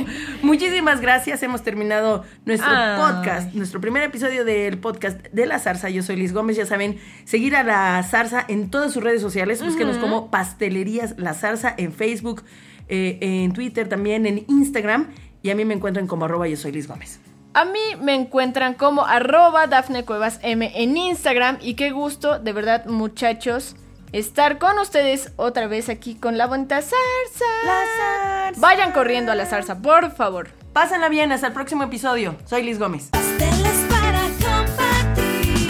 Muchísimas 0.44 1.02
gracias. 1.02 1.42
Hemos 1.42 1.64
terminado 1.64 2.24
nuestro 2.46 2.70
Ay. 2.72 3.00
podcast, 3.00 3.54
nuestro 3.54 3.82
primer 3.82 4.04
episodio 4.04 4.46
del 4.46 4.78
podcast 4.78 5.20
de 5.32 5.46
La 5.46 5.60
Zarza. 5.60 5.90
Yo 5.90 6.04
soy 6.04 6.18
Liz 6.18 6.34
Gómez. 6.34 6.58
Ya 6.58 6.66
saben, 6.66 7.00
seguir 7.26 7.56
a 7.56 7.64
La 7.64 8.04
Zarza 8.04 8.46
en 8.48 8.70
todas 8.70 8.94
sus 8.94 9.04
redes 9.04 9.22
sociales. 9.22 9.64
Búsquenos 9.64 9.98
como 9.98 10.30
Pastelerías 10.30 11.16
La 11.18 11.34
Zarza 11.34 11.74
en 11.78 11.94
Facebook, 11.94 12.44
eh, 12.90 13.18
en 13.22 13.54
Twitter, 13.54 13.90
también 13.90 14.26
en 14.26 14.46
Instagram. 14.48 15.08
Y 15.42 15.50
a 15.50 15.56
mí 15.56 15.66
me 15.66 15.74
encuentran 15.74 16.08
como 16.08 16.26
arroba 16.26 16.48
yo 16.48 16.58
soy 16.58 16.72
Liz 16.72 16.88
Gómez. 16.88 17.20
A 17.56 17.66
mí 17.66 17.80
me 18.02 18.16
encuentran 18.16 18.74
como 18.74 19.06
arroba 19.06 19.68
Dafne 19.68 20.06
Cuevas 20.06 20.40
M 20.42 20.72
en 20.74 20.98
Instagram 20.98 21.60
y 21.62 21.76
qué 21.76 21.92
gusto, 21.92 22.40
de 22.40 22.52
verdad 22.52 22.86
muchachos, 22.88 23.76
estar 24.14 24.60
con 24.60 24.80
ustedes 24.80 25.32
otra 25.36 25.68
vez 25.68 25.90
aquí 25.90 26.16
con 26.16 26.38
la 26.38 26.48
bonita 26.48 26.82
zarza. 26.82 27.46
La 27.66 27.82
zarza. 27.98 28.62
Vayan 28.62 28.92
corriendo 28.94 29.32
a 29.32 29.36
la 29.36 29.46
zarza, 29.46 29.80
por 29.80 30.16
favor. 30.16 30.50
Pásenla 30.72 31.10
bien, 31.10 31.32
hasta 31.32 31.48
el 31.48 31.54
próximo 31.54 31.84
episodio. 31.84 32.36
Soy 32.46 32.64
Liz 32.64 32.80
Gómez. 32.80 33.10
Pasteles 33.12 33.86
para 33.90 34.22
compartir. 34.40 35.70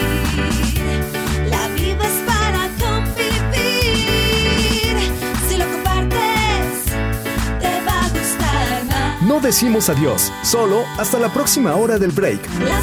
La 1.48 1.68
vida 1.68 2.04
es 2.04 2.22
para 2.26 2.68
convivir. 2.78 3.24
Si 5.48 5.56
lo 5.56 5.64
compartes, 5.64 6.84
te 7.60 7.80
va 7.86 8.04
a 8.04 8.08
gustar 8.10 8.84
más. 8.84 9.22
No 9.22 9.40
decimos 9.40 9.88
adiós, 9.88 10.32
solo 10.42 10.84
hasta 10.98 11.18
la 11.18 11.30
próxima 11.32 11.74
hora 11.76 11.98
del 11.98 12.12
break. 12.12 12.40
La 12.60 12.80